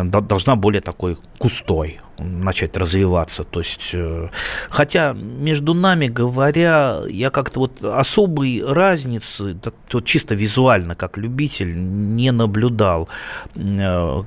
должна 0.05 0.55
более 0.55 0.81
такой 0.81 1.17
густой 1.39 1.99
начать 2.19 2.75
развиваться. 2.77 3.43
То 3.43 3.59
есть, 3.59 3.91
э, 3.93 4.29
хотя 4.69 5.13
между 5.13 5.73
нами 5.73 6.07
говоря, 6.07 7.01
я 7.09 7.29
как-то 7.29 7.59
вот 7.59 7.83
особой 7.83 8.63
разницы, 8.65 9.57
вот 9.91 10.05
чисто 10.05 10.35
визуально, 10.35 10.95
как 10.95 11.17
любитель, 11.17 11.73
не 11.75 12.31
наблюдал 12.31 13.09
э, 13.55 14.23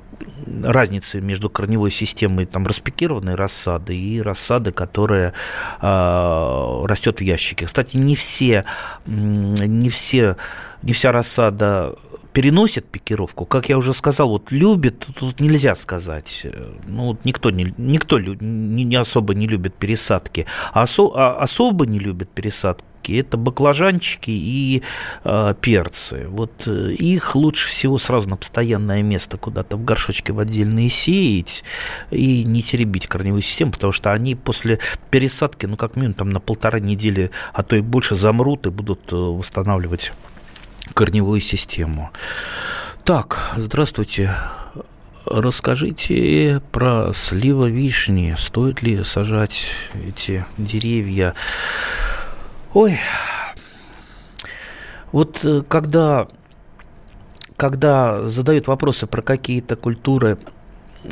разницы 0.63 1.21
между 1.21 1.49
корневой 1.49 1.91
системой 1.91 2.45
там, 2.45 2.67
распекированной 2.67 3.35
рассады 3.35 3.95
и 3.95 4.21
рассады, 4.21 4.71
которая 4.71 5.33
э, 5.81 6.85
растет 6.85 7.19
в 7.19 7.23
ящике. 7.23 7.65
Кстати, 7.65 7.97
не 7.97 8.15
все, 8.15 8.65
не 9.05 9.89
все, 9.89 10.37
не 10.83 10.93
вся 10.93 11.11
рассада 11.11 11.95
переносит 12.33 12.85
пикировку, 12.85 13.45
как 13.45 13.69
я 13.69 13.77
уже 13.77 13.93
сказал, 13.93 14.29
вот 14.29 14.51
любит, 14.51 15.07
тут 15.19 15.39
нельзя 15.39 15.75
сказать. 15.75 16.45
Ну, 16.87 17.07
вот 17.07 17.25
никто, 17.25 17.51
не, 17.51 17.73
никто 17.77 18.19
не, 18.19 18.83
не 18.83 18.95
особо 18.95 19.33
не 19.33 19.47
любит 19.47 19.73
пересадки. 19.75 20.45
А, 20.73 20.83
осо, 20.83 21.11
а 21.15 21.41
особо 21.41 21.85
не 21.85 21.99
любит 21.99 22.29
пересадки 22.29 22.85
это 23.07 23.37
баклажанчики 23.37 24.29
и 24.29 24.83
э, 25.23 25.55
перцы. 25.59 26.27
Вот 26.27 26.51
э, 26.67 26.91
их 26.93 27.35
лучше 27.35 27.67
всего 27.69 27.97
сразу 27.97 28.29
на 28.29 28.37
постоянное 28.37 29.01
место 29.01 29.37
куда-то 29.37 29.77
в 29.77 29.83
горшочке 29.83 30.33
в 30.33 30.39
отдельные 30.39 30.89
сеять 30.89 31.63
и 32.11 32.43
не 32.43 32.61
теребить 32.61 33.07
корневую 33.07 33.41
систему, 33.41 33.71
потому 33.71 33.91
что 33.91 34.11
они 34.11 34.35
после 34.35 34.79
пересадки, 35.09 35.65
ну, 35.65 35.77
как 35.77 35.95
минимум, 35.95 36.13
там 36.13 36.29
на 36.29 36.39
полтора 36.39 36.79
недели, 36.79 37.31
а 37.53 37.63
то 37.63 37.75
и 37.75 37.81
больше 37.81 38.15
замрут 38.15 38.67
и 38.67 38.69
будут 38.69 39.11
э, 39.11 39.15
восстанавливать 39.15 40.13
корневую 40.93 41.41
систему. 41.41 42.11
Так, 43.03 43.39
здравствуйте. 43.57 44.35
Расскажите 45.25 46.61
про 46.71 47.13
слива 47.13 47.65
вишни. 47.65 48.35
Стоит 48.37 48.81
ли 48.81 49.03
сажать 49.03 49.67
эти 49.93 50.45
деревья? 50.57 51.35
Ой, 52.73 52.99
вот 55.11 55.43
э, 55.43 55.61
когда, 55.67 56.27
когда 57.57 58.27
задают 58.29 58.67
вопросы 58.67 59.07
про 59.07 59.21
какие-то 59.21 59.75
культуры 59.75 60.37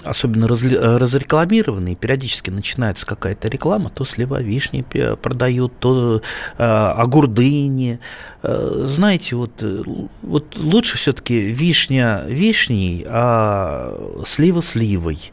особенно 0.03 0.47
разрекламированные, 0.47 1.95
периодически 1.95 2.49
начинается 2.49 3.05
какая-то 3.05 3.47
реклама, 3.47 3.89
то 3.89 4.05
слива 4.05 4.41
вишни 4.41 4.85
продают, 5.21 5.73
то 5.79 6.21
э, 6.57 6.63
огурдыни. 6.63 7.99
Э, 8.43 8.85
знаете, 8.87 9.35
вот, 9.35 9.51
э, 9.61 9.83
вот 10.21 10.57
лучше 10.57 10.97
все-таки 10.97 11.39
вишня 11.39 12.23
вишней, 12.27 13.05
а 13.07 14.23
слива 14.25 14.61
сливой. 14.61 15.31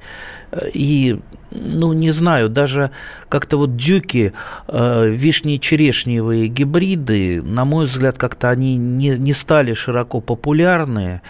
И 0.72 1.18
ну, 1.56 1.92
не 1.92 2.10
знаю, 2.10 2.48
даже 2.48 2.90
как-то 3.28 3.56
вот 3.56 3.76
дюки, 3.76 4.32
э, 4.68 5.08
вишни-черешневые 5.08 6.48
гибриды, 6.48 7.42
на 7.42 7.64
мой 7.64 7.86
взгляд, 7.86 8.18
как-то 8.18 8.50
они 8.50 8.76
не, 8.76 9.10
не 9.10 9.32
стали 9.32 9.74
широко 9.74 10.20
популярны, 10.20 11.22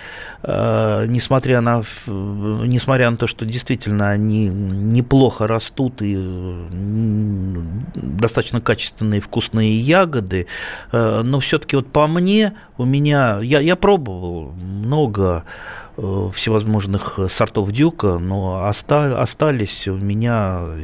э, 0.43 1.07
несмотря, 1.09 1.61
на, 1.61 1.83
несмотря 2.07 3.11
на 3.11 3.17
то, 3.17 3.27
что 3.27 3.45
действительно 3.45 4.11
они 4.11 4.49
неплохо 4.49 5.47
растут 5.47 6.03
и 6.03 6.17
достаточно 7.95 8.61
качественные 8.61 9.21
вкусные 9.21 9.79
ягоды, 9.81 10.47
э, 10.93 11.23
но 11.25 11.41
все-таки 11.41 11.77
вот 11.77 11.87
по 11.89 12.07
мне, 12.07 12.53
у 12.79 12.85
меня, 12.85 13.41
я, 13.41 13.61
я 13.61 13.77
пробовал 13.77 14.53
много 14.53 15.45
Э, 15.99 16.31
всевозможных 16.35 17.19
сортов 17.31 17.73
дюка, 17.73 18.19
но 18.19 18.69
оста- 18.69 19.19
остались 19.19 19.89
у 19.89 19.97
меня 19.97 20.16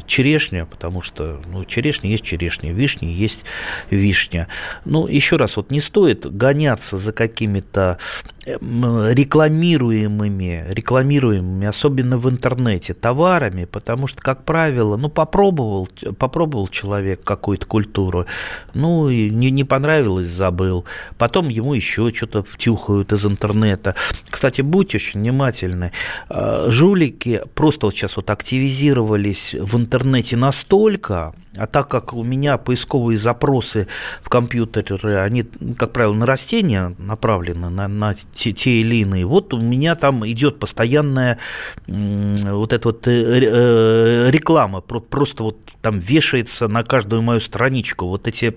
черешня, 0.07 0.67
потому 0.67 1.03
что 1.03 1.41
ну, 1.47 1.65
черешня 1.65 2.11
есть 2.11 2.25
черешня, 2.25 2.73
вишня 2.73 3.09
есть 3.09 3.45
вишня. 3.91 4.49
Ну, 4.85 5.07
еще 5.07 5.37
раз, 5.37 5.57
вот 5.57 5.71
не 5.71 5.81
стоит 5.81 6.27
гоняться 6.35 6.99
за 6.99 7.13
какими-то 7.13 7.99
рекламируемыми, 8.45 10.67
рекламируемыми, 10.71 11.67
особенно 11.67 12.19
в 12.19 12.29
интернете, 12.29 12.95
товарами, 12.95 13.67
потому 13.67 14.07
что, 14.07 14.21
как 14.21 14.45
правило, 14.45 14.97
ну, 14.97 15.09
попробовал, 15.09 15.89
попробовал 16.19 16.69
человек 16.69 17.23
какую-то 17.23 17.67
культуру, 17.67 18.27
ну, 18.75 19.09
и 19.09 19.31
не, 19.31 19.51
не 19.51 19.65
понравилось, 19.65 20.29
забыл. 20.29 20.85
Потом 21.19 21.49
ему 21.49 21.75
еще 21.75 22.13
что-то 22.13 22.43
втюхают 22.43 23.13
из 23.13 23.25
интернета. 23.25 23.95
Кстати, 24.29 24.63
будьте 24.63 24.99
очень 24.99 25.21
внимательны. 25.21 25.93
А, 26.29 26.67
жулики 26.69 27.43
просто 27.55 27.87
вот 27.87 27.95
сейчас 27.95 28.17
вот 28.17 28.31
активизировались 28.31 29.55
в 29.55 29.77
интернете 29.77 30.37
настолько, 30.37 31.35
а 31.57 31.67
так 31.67 31.89
как 31.89 32.15
у 32.15 32.25
меня 32.25 32.59
поисковые 32.59 33.19
запросы 33.19 33.87
в 34.23 34.29
компьютере, 34.29 35.19
они, 35.19 35.45
как 35.77 35.93
правило, 35.93 36.15
на 36.15 36.27
растения 36.27 36.95
направлены, 36.99 37.69
на, 37.69 37.89
на 37.89 38.15
те, 38.35 38.53
те 38.53 38.81
или 38.81 38.97
иные, 38.97 39.27
вот 39.27 39.55
у 39.55 39.61
меня 39.61 39.95
там 39.95 40.27
идет 40.27 40.59
постоянная 40.59 41.39
вот 41.87 42.73
эта 42.73 42.89
вот 42.89 43.07
э, 43.07 43.41
э, 43.43 44.31
реклама, 44.31 44.81
просто 44.81 45.45
вот 45.45 45.59
там 45.81 45.99
вешается 45.99 46.69
на 46.69 46.85
каждую 46.85 47.23
мою 47.23 47.41
страничку 47.41 48.07
вот 48.07 48.29
эти 48.29 48.55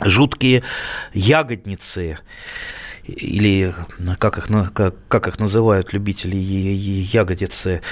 жуткие 0.00 0.62
ягодницы 1.12 2.18
или 3.04 3.74
как 4.18 4.38
их, 4.38 4.48
как, 4.72 4.94
как 5.08 5.28
их 5.28 5.38
называют 5.38 5.92
любители 5.92 6.36
ягодицы. 6.36 7.82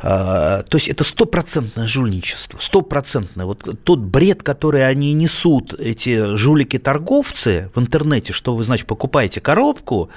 А, 0.00 0.62
то 0.62 0.76
есть 0.76 0.88
это 0.88 1.04
стопроцентное 1.04 1.86
жульничество, 1.86 2.58
стопроцентное. 2.60 3.46
Вот 3.46 3.84
тот 3.84 4.00
бред, 4.00 4.42
который 4.42 4.86
они 4.86 5.12
несут, 5.12 5.74
эти 5.74 6.34
жулики-торговцы 6.36 7.70
в 7.74 7.80
интернете, 7.80 8.32
что 8.32 8.56
вы, 8.56 8.64
значит, 8.64 8.86
покупаете 8.86 9.40
коробку, 9.40 10.10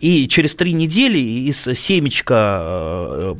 и 0.00 0.28
через 0.28 0.54
три 0.54 0.72
недели 0.72 1.18
из 1.18 1.62
семечка 1.78 2.60
э, 2.62 3.34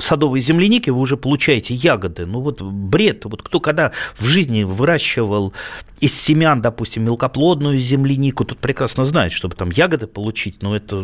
садовой 0.00 0.40
земляники 0.40 0.90
вы 0.90 1.00
уже 1.00 1.16
получаете 1.16 1.74
ягоды. 1.74 2.26
Ну 2.26 2.40
вот 2.40 2.60
бред. 2.60 3.24
Вот 3.24 3.42
кто 3.42 3.60
когда 3.60 3.92
в 4.14 4.26
жизни 4.26 4.62
выращивал 4.62 5.52
из 6.00 6.14
семян, 6.14 6.60
допустим, 6.60 7.04
мелкоплодную 7.04 7.78
землянику, 7.78 8.44
тут 8.44 8.58
прекрасно 8.58 9.04
знает, 9.04 9.32
чтобы 9.32 9.54
там 9.54 9.70
ягоды 9.70 10.06
получить, 10.06 10.62
но 10.62 10.76
это 10.76 11.02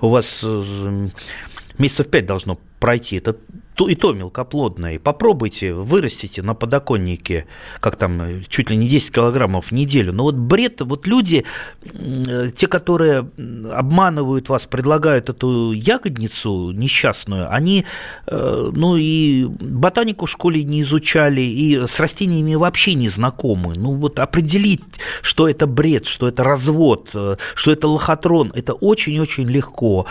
у 0.00 0.08
вас 0.08 0.40
э, 0.42 1.08
месяцев 1.78 2.08
пять 2.08 2.26
должно 2.26 2.58
пройти. 2.78 3.16
Это 3.16 3.36
то, 3.76 3.88
и 3.88 3.94
то 3.94 4.12
мелкоплодное. 4.12 4.94
И 4.94 4.98
попробуйте, 4.98 5.74
вырастите 5.74 6.42
на 6.42 6.54
подоконнике, 6.54 7.46
как 7.80 7.96
там, 7.96 8.42
чуть 8.48 8.70
ли 8.70 8.76
не 8.76 8.88
10 8.88 9.12
килограммов 9.12 9.66
в 9.66 9.72
неделю. 9.72 10.12
Но 10.12 10.24
вот 10.24 10.34
бред, 10.34 10.80
вот 10.80 11.06
люди, 11.06 11.44
те, 12.56 12.66
которые 12.66 13.30
обманывают 13.70 14.48
вас, 14.48 14.64
предлагают 14.66 15.28
эту 15.28 15.72
ягодницу 15.72 16.72
несчастную, 16.72 17.52
они, 17.52 17.84
э, 18.26 18.70
ну, 18.74 18.96
и 18.96 19.44
ботанику 19.44 20.24
в 20.24 20.30
школе 20.30 20.64
не 20.64 20.80
изучали, 20.80 21.42
и 21.42 21.86
с 21.86 22.00
растениями 22.00 22.54
вообще 22.54 22.94
не 22.94 23.10
знакомы. 23.10 23.74
Ну, 23.76 23.94
вот 23.94 24.18
определить, 24.18 24.82
что 25.20 25.48
это 25.48 25.66
бред, 25.66 26.06
что 26.06 26.28
это 26.28 26.42
развод, 26.44 27.10
э, 27.12 27.36
что 27.54 27.72
это 27.72 27.88
лохотрон, 27.88 28.52
это 28.54 28.72
очень-очень 28.72 29.46
легко. 29.50 30.06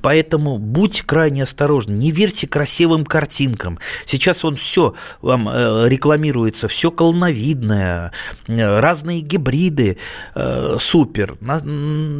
Поэтому 0.00 0.56
будьте 0.56 1.02
крайне 1.04 1.42
осторожны, 1.42 1.85
не 1.88 2.10
верьте 2.10 2.46
красивым 2.46 3.04
картинкам. 3.04 3.78
Сейчас 4.06 4.44
он 4.44 4.56
все 4.56 4.94
вам 5.20 5.48
э, 5.48 5.88
рекламируется, 5.88 6.68
все 6.68 6.90
колоновидное, 6.90 8.12
э, 8.46 8.80
разные 8.80 9.20
гибриды, 9.20 9.98
э, 10.34 10.76
супер. 10.80 11.36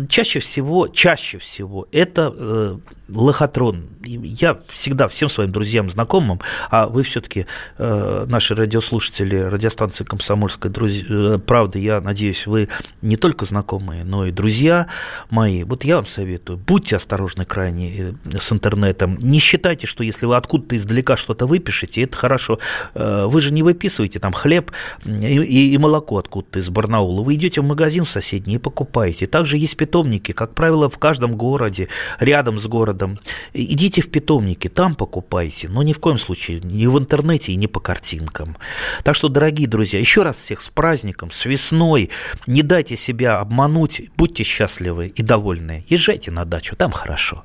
Чаще 0.09 0.41
всего, 0.41 0.89
чаще 0.89 1.39
всего 1.39 1.87
это 1.93 2.79
лохотрон. 3.09 3.87
Я 4.05 4.59
всегда 4.69 5.09
всем 5.09 5.29
своим 5.29 5.53
друзьям, 5.53 5.91
знакомым, 5.91 6.41
а 6.71 6.87
вы 6.87 7.03
все-таки 7.03 7.47
наши 7.79 8.55
радиослушатели 8.55 9.37
радиостанции 9.37 10.05
«Комсомольская 10.05 10.73
друзья, 10.73 11.39
правда», 11.39 11.79
я 11.79 12.01
надеюсь, 12.01 12.47
вы 12.47 12.69
не 13.03 13.17
только 13.17 13.45
знакомые, 13.45 14.05
но 14.05 14.27
и 14.27 14.33
друзья 14.33 14.89
мои. 15.31 15.63
Вот 15.65 15.85
я 15.85 15.97
вам 15.97 16.07
советую, 16.07 16.59
будьте 16.59 16.97
осторожны 16.97 17.45
крайне 17.45 18.17
с 18.39 18.53
интернетом. 18.53 19.19
Не 19.21 19.39
считайте, 19.39 19.56
что 19.87 20.03
если 20.03 20.27
вы 20.27 20.37
откуда 20.37 20.57
откуда-то 20.57 20.77
издалека 20.77 21.17
что-то 21.17 21.47
выпишете, 21.47 22.03
это 22.03 22.17
хорошо. 22.17 22.59
Э, 22.95 23.27
вы 23.27 23.41
же 23.41 23.53
не 23.53 23.63
выписываете 23.63 24.19
там 24.19 24.33
хлеб 24.33 24.73
и, 25.05 25.11
и, 25.11 25.75
и 25.75 25.79
молоко 25.79 26.19
откуда-то 26.19 26.59
из 26.59 26.69
Барнаула. 26.69 27.23
Вы 27.23 27.35
идете 27.35 27.61
в 27.61 27.65
магазин 27.65 28.07
соседний 28.07 28.55
и 28.55 28.59
покупаете. 28.59 29.27
Также 29.27 29.59
есть 29.59 29.77
питомники, 29.77 30.33
как 30.33 30.55
правило, 30.55 30.89
в 30.89 30.99
каждом 30.99 31.37
городе, 31.37 31.89
рядом 32.21 32.59
с 32.59 32.67
городом. 32.67 33.19
Идите 33.53 34.01
в 34.01 34.11
питомники, 34.11 34.69
там 34.69 34.95
покупайте, 34.95 35.69
но 35.69 35.83
ни 35.83 35.93
в 35.93 35.99
коем 35.99 36.19
случае 36.19 36.61
не 36.61 36.87
в 36.87 36.99
интернете 36.99 37.53
и 37.53 37.57
не 37.57 37.67
по 37.67 37.81
картинкам. 37.81 38.57
Так 39.05 39.15
что, 39.15 39.29
дорогие 39.29 39.69
друзья, 39.69 39.99
еще 39.99 40.23
раз 40.23 40.37
всех 40.37 40.61
с 40.61 40.69
праздником, 40.69 41.31
с 41.31 41.45
весной. 41.45 42.11
Не 42.47 42.63
дайте 42.63 42.97
себя 42.97 43.41
обмануть, 43.41 44.03
будьте 44.17 44.43
счастливы 44.45 45.09
и 45.09 45.23
довольны. 45.23 45.85
Езжайте 45.89 46.31
на 46.31 46.45
дачу, 46.45 46.77
там 46.77 46.91
хорошо. 46.91 47.45